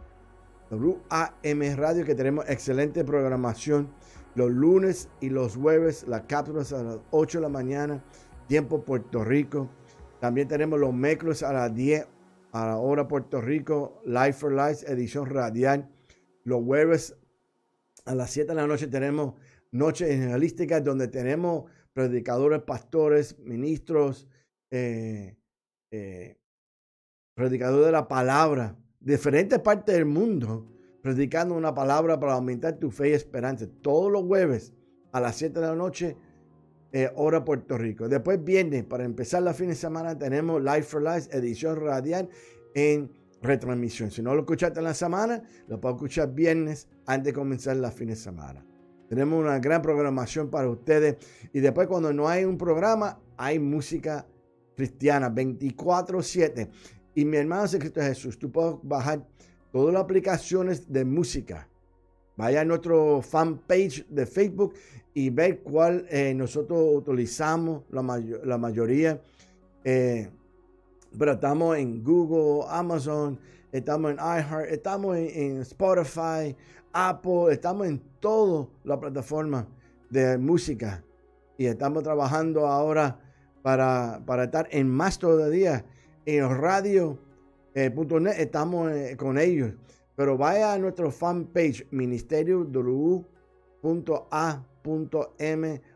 WAM 0.70 1.76
Radio 1.76 2.04
que 2.04 2.14
tenemos 2.14 2.44
excelente 2.50 3.02
programación 3.02 3.94
los 4.34 4.50
lunes 4.50 5.08
y 5.22 5.30
los 5.30 5.56
jueves, 5.56 6.04
las 6.06 6.24
cápsulas 6.24 6.70
a 6.74 6.82
las 6.82 6.98
8 7.12 7.38
de 7.38 7.42
la 7.42 7.48
mañana, 7.48 8.04
tiempo 8.46 8.84
Puerto 8.84 9.24
Rico. 9.24 9.70
También 10.20 10.48
tenemos 10.48 10.78
los 10.78 10.92
miércoles 10.92 11.42
a 11.42 11.54
las 11.54 11.74
10 11.74 12.06
a 12.52 12.66
la 12.66 12.76
hora 12.76 13.08
Puerto 13.08 13.40
Rico, 13.40 14.02
Life 14.04 14.34
for 14.34 14.52
Life, 14.52 14.84
edición 14.86 15.30
radial. 15.30 15.90
Los 16.44 16.62
jueves 16.62 17.16
a 18.04 18.14
las 18.14 18.30
7 18.30 18.48
de 18.48 18.54
la 18.54 18.66
noche 18.66 18.86
tenemos 18.86 19.32
noches 19.70 20.10
evangelísticas 20.10 20.84
donde 20.84 21.08
tenemos 21.08 21.70
predicadores, 21.94 22.60
pastores, 22.60 23.38
ministros, 23.38 24.28
eh, 24.72 25.36
eh, 25.90 26.38
predicadores 27.34 27.86
de 27.86 27.92
la 27.92 28.08
palabra, 28.08 28.74
diferentes 28.98 29.58
partes 29.58 29.94
del 29.94 30.06
mundo, 30.06 30.66
predicando 31.02 31.54
una 31.54 31.74
palabra 31.74 32.18
para 32.18 32.32
aumentar 32.32 32.78
tu 32.78 32.90
fe 32.90 33.10
y 33.10 33.12
esperanza. 33.12 33.66
Todos 33.82 34.10
los 34.10 34.22
jueves 34.24 34.72
a 35.12 35.20
las 35.20 35.36
7 35.36 35.60
de 35.60 35.66
la 35.66 35.74
noche, 35.74 36.16
eh, 36.90 37.10
hora 37.16 37.44
Puerto 37.44 37.76
Rico. 37.76 38.08
Después 38.08 38.42
viene, 38.42 38.82
para 38.82 39.04
empezar 39.04 39.42
la 39.42 39.52
fin 39.52 39.68
de 39.68 39.74
semana, 39.74 40.16
tenemos 40.16 40.62
Life 40.62 40.84
for 40.84 41.02
Life, 41.02 41.28
edición 41.36 41.76
radial 41.76 42.30
en 42.74 43.12
retransmisión. 43.42 44.10
Si 44.10 44.22
no 44.22 44.34
lo 44.34 44.40
escuchaste 44.40 44.78
en 44.78 44.84
la 44.84 44.94
semana, 44.94 45.42
lo 45.68 45.80
puedes 45.80 45.96
escuchar 45.96 46.32
viernes 46.32 46.88
antes 47.04 47.26
de 47.26 47.32
comenzar 47.34 47.76
la 47.76 47.90
fin 47.90 48.08
de 48.08 48.16
semana. 48.16 48.64
Tenemos 49.10 49.38
una 49.38 49.58
gran 49.58 49.82
programación 49.82 50.48
para 50.48 50.70
ustedes. 50.70 51.16
Y 51.52 51.60
después 51.60 51.88
cuando 51.88 52.14
no 52.14 52.26
hay 52.26 52.46
un 52.46 52.56
programa, 52.56 53.20
hay 53.36 53.58
música 53.58 54.26
cristiana 54.76 55.28
24/7. 55.30 56.68
Y 57.14 57.24
mi 57.24 57.36
hermano 57.36 57.66
en 57.70 57.78
Cristo 57.78 58.00
Jesús, 58.00 58.38
tú 58.38 58.50
puedes 58.50 58.76
bajar 58.82 59.26
todas 59.70 59.92
las 59.92 60.02
aplicaciones 60.02 60.90
de 60.90 61.04
música. 61.04 61.68
Vaya 62.36 62.62
a 62.62 62.64
nuestro 62.64 63.20
fanpage 63.20 64.06
de 64.08 64.26
Facebook 64.26 64.74
y 65.14 65.30
ver 65.30 65.60
cuál 65.60 66.06
eh, 66.08 66.32
nosotros 66.34 66.80
utilizamos, 66.94 67.82
la, 67.90 68.02
la 68.44 68.58
mayoría. 68.58 69.20
Eh, 69.84 70.30
pero 71.18 71.32
estamos 71.32 71.76
en 71.76 72.02
Google, 72.02 72.66
Amazon, 72.70 73.38
estamos 73.70 74.12
en 74.12 74.16
iHeart, 74.16 74.70
estamos 74.70 75.16
en 75.16 75.60
Spotify, 75.60 76.56
Apple, 76.92 77.52
estamos 77.52 77.86
en 77.86 78.00
todas 78.20 78.68
las 78.84 78.98
plataformas 78.98 79.66
de 80.08 80.38
música 80.38 81.04
y 81.58 81.66
estamos 81.66 82.02
trabajando 82.02 82.66
ahora 82.66 83.18
para, 83.62 84.22
para 84.26 84.44
estar 84.44 84.68
en 84.70 84.90
más 84.90 85.18
todavía 85.18 85.84
en 86.26 86.48
radio.net, 86.48 87.18
eh, 87.74 88.42
estamos 88.42 88.92
eh, 88.92 89.16
con 89.16 89.38
ellos. 89.38 89.72
Pero 90.14 90.36
vaya 90.36 90.74
a 90.74 90.78
nuestro 90.78 91.10
fanpage 91.10 91.86
ministerio 91.90 92.64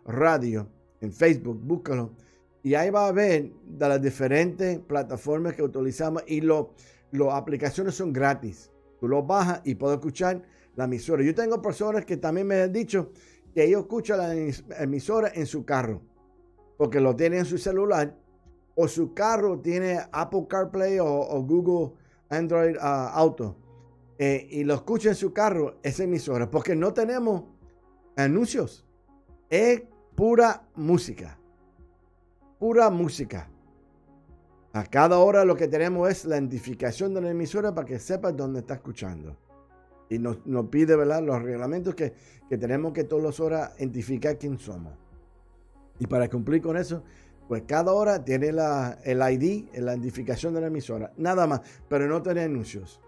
radio 0.07 0.67
en 1.01 1.13
Facebook, 1.13 1.61
búscalo. 1.63 2.13
Y 2.63 2.75
ahí 2.75 2.91
va 2.91 3.07
a 3.07 3.13
ver 3.13 3.53
de 3.65 3.89
las 3.89 4.03
diferentes 4.03 4.79
plataformas 4.81 5.55
que 5.55 5.63
utilizamos 5.63 6.25
y 6.27 6.41
las 6.41 6.65
aplicaciones 7.31 7.95
son 7.95 8.13
gratis. 8.13 8.73
Tú 8.99 9.07
lo 9.07 9.23
bajas 9.23 9.61
y 9.65 9.75
puedes 9.75 9.99
escuchar 9.99 10.43
la 10.75 10.85
emisora. 10.85 11.23
Yo 11.23 11.35
tengo 11.35 11.63
personas 11.63 12.05
que 12.05 12.17
también 12.17 12.47
me 12.47 12.61
han 12.63 12.73
dicho 12.73 13.13
que 13.55 13.65
ellos 13.65 13.83
escuchan 13.83 14.19
la 14.19 14.83
emisora 14.83 15.31
en 15.35 15.47
su 15.47 15.65
carro, 15.65 16.03
porque 16.77 17.01
lo 17.01 17.17
tienen 17.17 17.41
en 17.41 17.45
su 17.45 17.59
celular, 17.59 18.17
o 18.75 18.89
su 18.89 19.15
carro 19.15 19.59
tiene 19.61 20.01
Apple 20.13 20.47
CarPlay 20.49 20.99
o, 21.01 21.43
Google 21.43 21.97
Android 22.29 22.77
uh, 22.77 23.11
Auto, 23.13 23.57
eh, 24.19 24.47
y 24.51 24.65
lo 24.65 24.75
escuchan 24.75 25.11
en 25.11 25.17
su 25.17 25.33
carro, 25.33 25.79
esa 25.83 26.05
emisora, 26.05 26.51
porque 26.51 26.77
no 26.77 26.93
tenemos 26.93 27.45
anuncios, 28.17 28.85
es 29.51 29.83
pura 30.15 30.67
música, 30.75 31.39
pura 32.59 32.91
música. 32.91 33.51
A 34.73 34.85
cada 34.85 35.19
hora 35.19 35.45
lo 35.47 35.57
que 35.57 35.69
tenemos 35.69 36.11
es 36.11 36.27
la 36.27 36.37
identificación 36.37 37.15
de 37.15 37.23
la 37.23 37.31
emisora 37.31 37.75
para 37.75 37.87
que 37.87 37.99
sepas 37.99 38.37
dónde 38.37 38.61
está 38.61 38.75
escuchando. 38.75 39.37
Y 40.11 40.19
nos, 40.19 40.37
pide, 40.71 40.97
¿verdad? 40.97 41.23
Los 41.23 41.43
reglamentos 41.43 41.95
que, 41.95 42.13
tenemos 42.49 42.93
que 42.93 43.05
todas 43.05 43.25
las 43.25 43.41
horas 43.41 43.73
identificar 43.79 44.39
quién 44.39 44.59
somos. 44.59 44.93
Y 45.99 46.07
para 46.07 46.29
cumplir 46.29 46.63
con 46.63 46.77
eso, 46.77 47.03
pues 47.49 47.63
cada 47.67 47.93
hora 47.93 48.25
tiene 48.25 48.53
la, 48.53 48.99
el 49.05 49.19
ID, 49.19 49.69
la 49.75 49.93
identificación 49.93 50.55
de 50.55 50.61
la 50.61 50.67
emisora. 50.67 51.13
Nada 51.17 51.47
más, 51.47 51.61
pero 51.89 52.07
no 52.07 52.23
tiene 52.23 52.43
anuncios. 52.43 53.01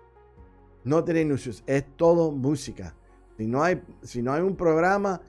No 0.85 1.05
tiene 1.05 1.23
anuncios, 1.23 1.65
es 1.67 1.85
todo 1.97 2.31
música. 2.31 2.95
Si 3.37 3.47
no 3.47 3.63
hay, 3.63 3.83
si 4.03 4.23
no 4.23 4.33
hay 4.33 4.43
un 4.43 4.57
programa 4.57 5.21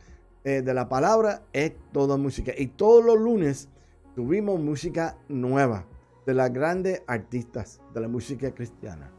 eh, 0.44 0.62
de 0.62 0.74
la 0.74 0.88
palabra, 0.88 1.44
es 1.54 1.74
todo 1.92 2.18
música. 2.18 2.54
Y 2.58 2.68
todos 2.68 3.04
los 3.04 3.20
lunes 3.20 3.68
tuvimos 4.16 4.60
música 4.60 5.18
nueva 5.28 5.86
de 6.26 6.34
las 6.34 6.54
grandes 6.54 7.02
artistas 7.08 7.82
de 7.94 8.02
la 8.02 8.08
música 8.08 8.52
cristiana. 8.54 9.12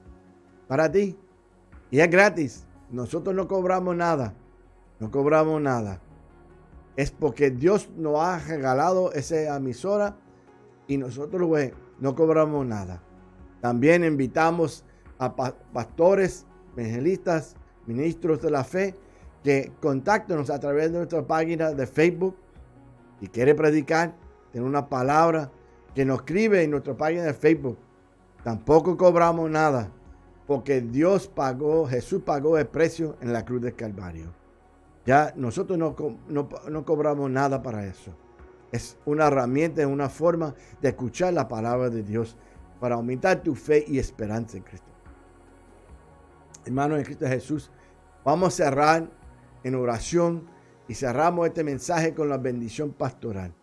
Para 0.69 0.91
ti. 0.91 1.17
Y 1.91 1.99
es 2.01 2.09
gratis. 2.09 2.67
Nosotros 2.91 3.35
no 3.35 3.49
cobramos 3.49 3.97
nada. 3.97 4.35
No 5.01 5.11
cobramos 5.11 5.61
nada. 5.61 6.01
Es 7.01 7.11
porque 7.11 7.51
Dios 7.51 7.89
nos 7.97 8.21
ha 8.21 8.39
regalado 8.41 9.11
esa 9.15 9.57
emisora 9.57 10.19
y 10.87 10.99
nosotros 10.99 11.49
no 11.99 12.15
cobramos 12.15 12.67
nada. 12.67 13.03
También 13.63 14.05
invitamos 14.05 14.85
a 15.19 15.35
pastores, 15.35 16.45
evangelistas, 16.77 17.57
ministros 17.87 18.43
de 18.43 18.51
la 18.51 18.65
fe 18.65 18.95
que 19.43 19.73
contáctenos 19.81 20.51
a 20.51 20.61
través 20.61 20.93
de 20.93 20.99
nuestra 20.99 21.27
página 21.27 21.71
de 21.71 21.87
Facebook 21.87 22.37
y 23.23 23.29
quiere 23.29 23.55
predicar, 23.55 24.15
tiene 24.53 24.67
una 24.67 24.91
palabra 24.91 25.51
que 25.95 26.05
nos 26.05 26.19
escribe 26.19 26.63
en 26.63 26.73
nuestra 26.73 26.99
página 26.99 27.23
de 27.23 27.33
Facebook. 27.33 27.79
Tampoco 28.45 28.99
cobramos 28.99 29.51
nada 29.51 29.91
porque 30.47 30.83
Dios 30.83 31.29
pagó, 31.29 31.87
Jesús 31.87 32.21
pagó 32.27 32.59
el 32.59 32.67
precio 32.67 33.17
en 33.23 33.33
la 33.33 33.43
cruz 33.47 33.63
del 33.63 33.75
Calvario. 33.75 34.40
Ya 35.07 35.33
nosotros 35.37 35.79
no, 35.79 35.97
no 36.69 36.85
cobramos 36.85 37.31
nada 37.31 37.63
para 37.63 37.87
eso. 37.87 38.15
Es 38.73 38.99
una 39.05 39.27
herramienta, 39.27 39.81
es 39.83 39.89
una 39.89 40.09
forma 40.09 40.55
de 40.81 40.91
escuchar 40.91 41.33
la 41.33 41.49
palabra 41.49 41.91
de 41.91 42.03
Dios 42.03 42.37
para 42.79 42.95
aumentar 42.95 43.43
tu 43.43 43.55
fe 43.55 43.85
y 43.87 43.99
esperanza 43.99 44.57
en 44.57 44.63
Cristo. 44.63 44.91
Hermanos 46.65 46.99
en 46.99 47.05
Cristo 47.05 47.27
Jesús, 47.27 47.71
vamos 48.25 48.55
a 48.55 48.65
cerrar 48.65 49.11
en 49.65 49.75
oración 49.75 50.49
y 50.89 50.95
cerramos 50.95 51.47
este 51.47 51.65
mensaje 51.65 52.15
con 52.15 52.29
la 52.29 52.39
bendición 52.39 52.93
pastoral. 52.93 53.55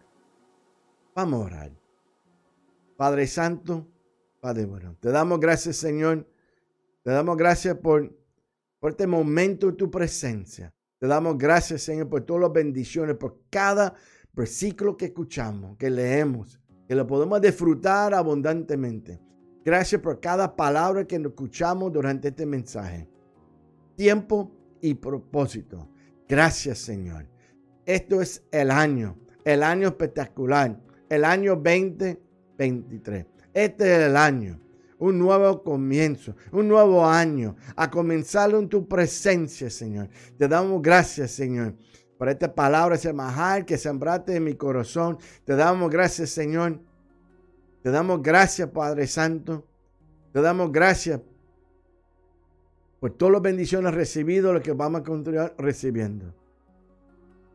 Vamos 1.15 1.41
a 1.41 1.45
orar. 1.45 1.71
Padre 2.95 3.27
Santo, 3.27 3.87
Padre 4.39 4.65
bueno, 4.65 4.95
te 4.99 5.09
damos 5.09 5.39
gracias, 5.39 5.77
Señor. 5.77 6.27
Te 7.03 7.11
damos 7.11 7.37
gracias 7.37 7.75
por, 7.77 8.15
por 8.79 8.91
este 8.91 9.07
momento 9.07 9.69
en 9.69 9.77
tu 9.77 9.89
presencia. 9.89 10.73
Te 10.99 11.07
damos 11.07 11.37
gracias, 11.37 11.83
Señor, 11.83 12.09
por 12.09 12.21
todas 12.21 12.43
las 12.43 12.53
bendiciones, 12.53 13.15
por 13.17 13.41
cada 13.49 13.93
versículo 14.33 14.97
que 14.97 15.05
escuchamos, 15.05 15.77
que 15.77 15.89
leemos, 15.89 16.59
que 16.87 16.95
lo 16.95 17.05
podemos 17.05 17.39
disfrutar 17.39 18.13
abundantemente. 18.13 19.21
Gracias 19.63 20.01
por 20.01 20.19
cada 20.19 20.55
palabra 20.55 21.05
que 21.05 21.17
escuchamos 21.17 21.91
durante 21.91 22.29
este 22.29 22.45
mensaje. 22.45 23.07
Tiempo 23.95 24.51
y 24.81 24.95
propósito. 24.95 25.89
Gracias, 26.27 26.79
Señor. 26.79 27.27
Esto 27.85 28.21
es 28.21 28.43
el 28.51 28.71
año, 28.71 29.17
el 29.45 29.63
año 29.63 29.89
espectacular, 29.89 30.79
el 31.09 31.25
año 31.25 31.55
2023. 31.55 33.25
Este 33.53 33.95
es 33.95 34.07
el 34.07 34.17
año, 34.17 34.59
un 34.99 35.19
nuevo 35.19 35.63
comienzo, 35.63 36.35
un 36.51 36.67
nuevo 36.67 37.05
año, 37.05 37.55
a 37.75 37.89
comenzarlo 37.89 38.59
en 38.59 38.67
tu 38.67 38.87
presencia, 38.87 39.69
Señor. 39.69 40.09
Te 40.37 40.47
damos 40.47 40.81
gracias, 40.81 41.31
Señor, 41.31 41.75
por 42.17 42.29
esta 42.29 42.53
palabra, 42.53 42.95
ese 42.95 43.13
majal 43.13 43.65
que 43.65 43.77
sembraste 43.77 44.35
en 44.35 44.43
mi 44.43 44.55
corazón. 44.55 45.17
Te 45.45 45.55
damos 45.55 45.89
gracias, 45.91 46.31
Señor. 46.31 46.79
Te 47.83 47.91
damos 47.91 48.21
gracias, 48.21 48.69
Padre 48.69 49.07
Santo. 49.07 49.65
Te 50.33 50.41
damos 50.41 50.71
gracias 50.71 51.21
por 52.99 53.11
todas 53.11 53.33
las 53.33 53.41
bendiciones 53.43 53.93
recibidas, 53.93 54.53
lo 54.53 54.61
que 54.61 54.73
vamos 54.73 55.01
a 55.01 55.03
continuar 55.03 55.53
recibiendo. 55.57 56.33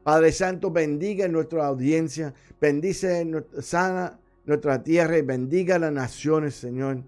Padre 0.05 0.33
Santo, 0.33 0.71
bendiga 0.71 1.29
nuestra 1.29 1.67
audiencia, 1.67 2.35
bendice, 2.61 3.25
sana 3.61 4.19
nuestra 4.45 4.83
tierra 4.83 5.19
y 5.19 5.23
bendiga 5.23 5.79
las 5.79 5.93
naciones, 5.93 6.55
Señor. 6.55 7.03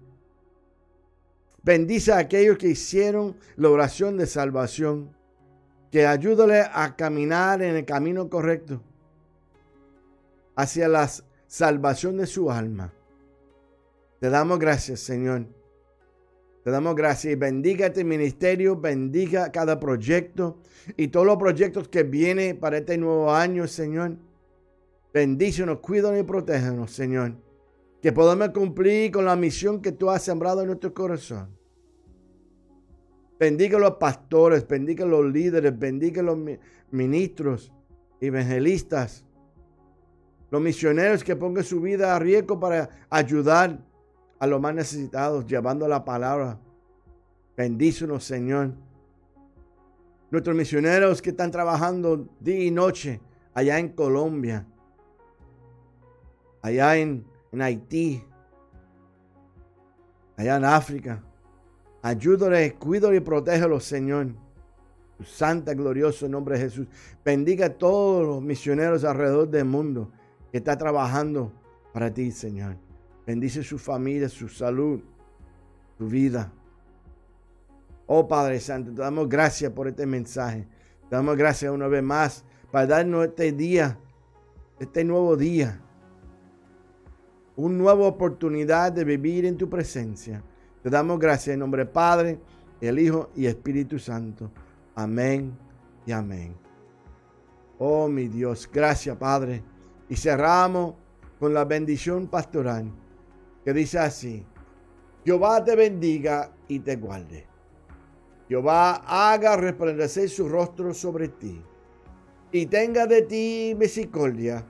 Bendice 1.65 2.11
a 2.11 2.19
aquellos 2.19 2.59
que 2.59 2.67
hicieron 2.67 3.35
la 3.55 3.69
oración 3.69 4.17
de 4.17 4.27
salvación 4.27 5.09
que 5.91 6.05
ayúdale 6.05 6.61
a 6.61 6.95
caminar 6.95 7.63
en 7.63 7.75
el 7.75 7.85
camino 7.85 8.29
correcto 8.29 8.83
hacia 10.55 10.87
la 10.87 11.09
salvación 11.47 12.17
de 12.17 12.27
su 12.27 12.51
alma. 12.51 12.93
Te 14.19 14.29
damos 14.29 14.59
gracias, 14.59 14.99
Señor. 14.99 15.47
Te 16.63 16.69
damos 16.69 16.93
gracias 16.95 17.33
y 17.33 17.35
bendiga 17.35 17.87
este 17.87 18.03
ministerio, 18.03 18.79
bendiga 18.79 19.51
cada 19.51 19.79
proyecto 19.79 20.59
y 20.95 21.07
todos 21.07 21.25
los 21.25 21.37
proyectos 21.37 21.87
que 21.87 22.03
vienen 22.03 22.59
para 22.59 22.77
este 22.77 22.95
nuevo 22.95 23.33
año, 23.33 23.67
Señor. 23.67 24.17
Bendícenos, 25.11 25.79
cuídanos 25.79 26.19
y 26.19 26.23
protégenos, 26.23 26.91
Señor. 26.91 27.33
Que 28.05 28.13
podamos 28.13 28.49
cumplir 28.49 29.11
con 29.11 29.25
la 29.25 29.35
misión 29.35 29.81
que 29.81 29.91
tú 29.91 30.11
has 30.11 30.21
sembrado 30.21 30.61
en 30.61 30.67
nuestro 30.67 30.93
corazón. 30.93 31.49
Bendiga 33.39 33.79
a 33.79 33.81
los 33.81 33.95
pastores, 33.95 34.67
bendiga 34.67 35.05
a 35.05 35.07
los 35.07 35.25
líderes, 35.25 35.75
bendiga 35.75 36.21
a 36.21 36.25
los 36.25 36.37
ministros, 36.91 37.73
evangelistas, 38.21 39.25
los 40.51 40.61
misioneros 40.61 41.23
que 41.23 41.35
pongan 41.35 41.63
su 41.63 41.81
vida 41.81 42.15
a 42.15 42.19
riesgo 42.19 42.59
para 42.59 42.91
ayudar 43.09 43.79
a 44.37 44.45
los 44.45 44.61
más 44.61 44.75
necesitados, 44.75 45.47
llevando 45.47 45.87
la 45.87 46.05
palabra. 46.05 46.59
Bendícenos, 47.57 48.23
Señor. 48.23 48.75
Nuestros 50.29 50.55
misioneros 50.55 51.23
que 51.23 51.31
están 51.31 51.49
trabajando 51.49 52.29
día 52.39 52.65
y 52.65 52.69
noche 52.69 53.19
allá 53.55 53.79
en 53.79 53.89
Colombia, 53.89 54.67
allá 56.61 56.97
en, 56.97 57.33
en 57.55 57.61
Haití, 57.61 58.23
allá 60.37 60.57
en 60.57 60.65
África. 60.65 61.23
Ayúdale, 62.01 62.73
cuídale 62.75 63.17
y 63.17 63.21
protégelos, 63.21 63.83
Señor. 63.85 64.27
Tu 65.17 65.23
santa, 65.23 65.73
glorioso 65.73 66.27
nombre 66.27 66.55
de 66.57 66.65
Jesús. 66.65 66.87
Bendiga 67.23 67.67
a 67.67 67.69
todos 67.69 68.25
los 68.25 68.41
misioneros 68.41 69.03
alrededor 69.05 69.49
del 69.49 69.65
mundo 69.65 70.11
que 70.51 70.57
están 70.57 70.77
trabajando 70.77 71.53
para 71.93 72.13
ti, 72.13 72.31
Señor. 72.31 72.75
Bendice 73.25 73.63
su 73.63 73.79
familia, 73.79 74.27
su 74.27 74.49
salud, 74.49 75.01
su 75.97 76.07
vida. 76.07 76.51
Oh 78.05 78.27
Padre 78.27 78.59
Santo, 78.59 78.91
te 78.93 79.01
damos 79.01 79.27
gracias 79.29 79.71
por 79.71 79.87
este 79.87 80.05
mensaje. 80.05 80.67
Te 81.09 81.15
damos 81.15 81.37
gracias 81.37 81.71
una 81.71 81.87
vez 81.87 82.03
más 82.03 82.43
para 82.69 82.85
darnos 82.85 83.25
este 83.25 83.51
día, 83.53 83.97
este 84.79 85.05
nuevo 85.05 85.37
día. 85.37 85.81
Una 87.57 87.77
nueva 87.77 88.07
oportunidad 88.07 88.91
de 88.91 89.03
vivir 89.03 89.45
en 89.45 89.57
tu 89.57 89.69
presencia. 89.69 90.43
Te 90.83 90.89
damos 90.89 91.19
gracias 91.19 91.53
en 91.53 91.59
nombre 91.59 91.83
del 91.83 91.91
Padre, 91.91 92.39
el 92.81 92.99
Hijo 92.99 93.29
y 93.35 93.45
Espíritu 93.45 93.97
Santo. 93.97 94.51
Amén 94.93 95.57
y 96.05 96.11
amén. 96.11 96.55
Oh 97.79 98.07
mi 98.07 98.27
Dios, 98.27 98.69
gracias 98.71 99.17
Padre. 99.17 99.63
Y 100.09 100.15
cerramos 100.15 100.95
con 101.39 101.53
la 101.53 101.65
bendición 101.65 102.27
pastoral 102.27 102.91
que 103.63 103.73
dice 103.73 103.99
así. 103.99 104.45
Jehová 105.25 105.63
te 105.63 105.75
bendiga 105.75 106.51
y 106.67 106.79
te 106.79 106.95
guarde. 106.97 107.47
Jehová 108.47 109.03
haga 109.07 109.57
resplandecer 109.57 110.29
su 110.29 110.47
rostro 110.47 110.93
sobre 110.93 111.29
ti 111.29 111.59
y 112.51 112.67
tenga 112.67 113.07
de 113.07 113.23
ti 113.23 113.75
misericordia. 113.77 114.65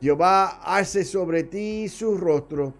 Jehová 0.00 0.60
hace 0.64 1.04
sobre 1.04 1.42
ti 1.42 1.88
su 1.88 2.16
rostro 2.16 2.74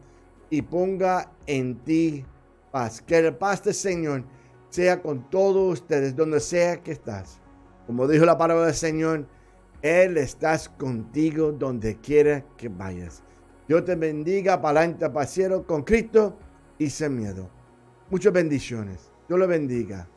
y 0.49 0.63
ponga 0.63 1.33
en 1.47 1.77
ti 1.85 2.25
paz. 2.71 3.03
Que 3.03 3.19
el 3.19 3.37
paz 3.37 3.63
del 3.63 3.75
Señor 3.75 4.25
sea 4.71 5.03
con 5.03 5.29
todos 5.31 5.81
ustedes, 5.81 6.17
donde 6.17 6.41
sea 6.41 6.83
que 6.83 6.93
estás. 6.93 7.41
Como 7.87 8.07
dijo 8.09 8.25
la 8.25 8.39
palabra 8.39 8.67
del 8.67 8.75
Señor, 8.75 9.27
Él 9.83 10.17
estás 10.17 10.69
contigo 10.69 11.53
donde 11.53 11.97
quiera 11.97 12.45
que 12.57 12.69
vayas. 12.69 13.23
Dios 13.69 13.85
te 13.85 13.95
bendiga, 13.95 14.61
para 14.61 14.81
adelante, 14.81 15.09
pasiero 15.11 15.67
con 15.67 15.83
Cristo 15.83 16.37
y 16.79 16.91
sin 16.91 17.17
miedo. 17.17 17.49
Muchas 18.11 18.33
bendiciones. 18.33 19.13
Dios 19.29 19.39
lo 19.39 19.47
bendiga. 19.47 20.09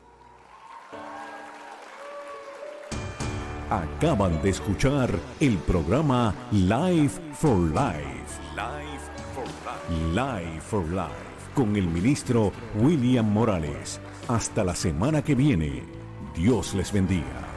Acaban 3.70 4.42
de 4.42 4.50
escuchar 4.50 5.10
el 5.40 5.56
programa 5.58 6.34
Life 6.52 7.20
for 7.32 7.58
Life. 7.58 8.40
Life 8.54 9.10
for 9.34 9.46
Life. 9.46 10.12
Life 10.14 10.60
for 10.60 10.86
Life 10.88 11.34
con 11.54 11.76
el 11.76 11.86
ministro 11.86 12.52
William 12.74 13.32
Morales. 13.32 14.00
Hasta 14.28 14.64
la 14.64 14.74
semana 14.74 15.22
que 15.22 15.34
viene. 15.34 15.82
Dios 16.34 16.74
les 16.74 16.92
bendiga. 16.92 17.53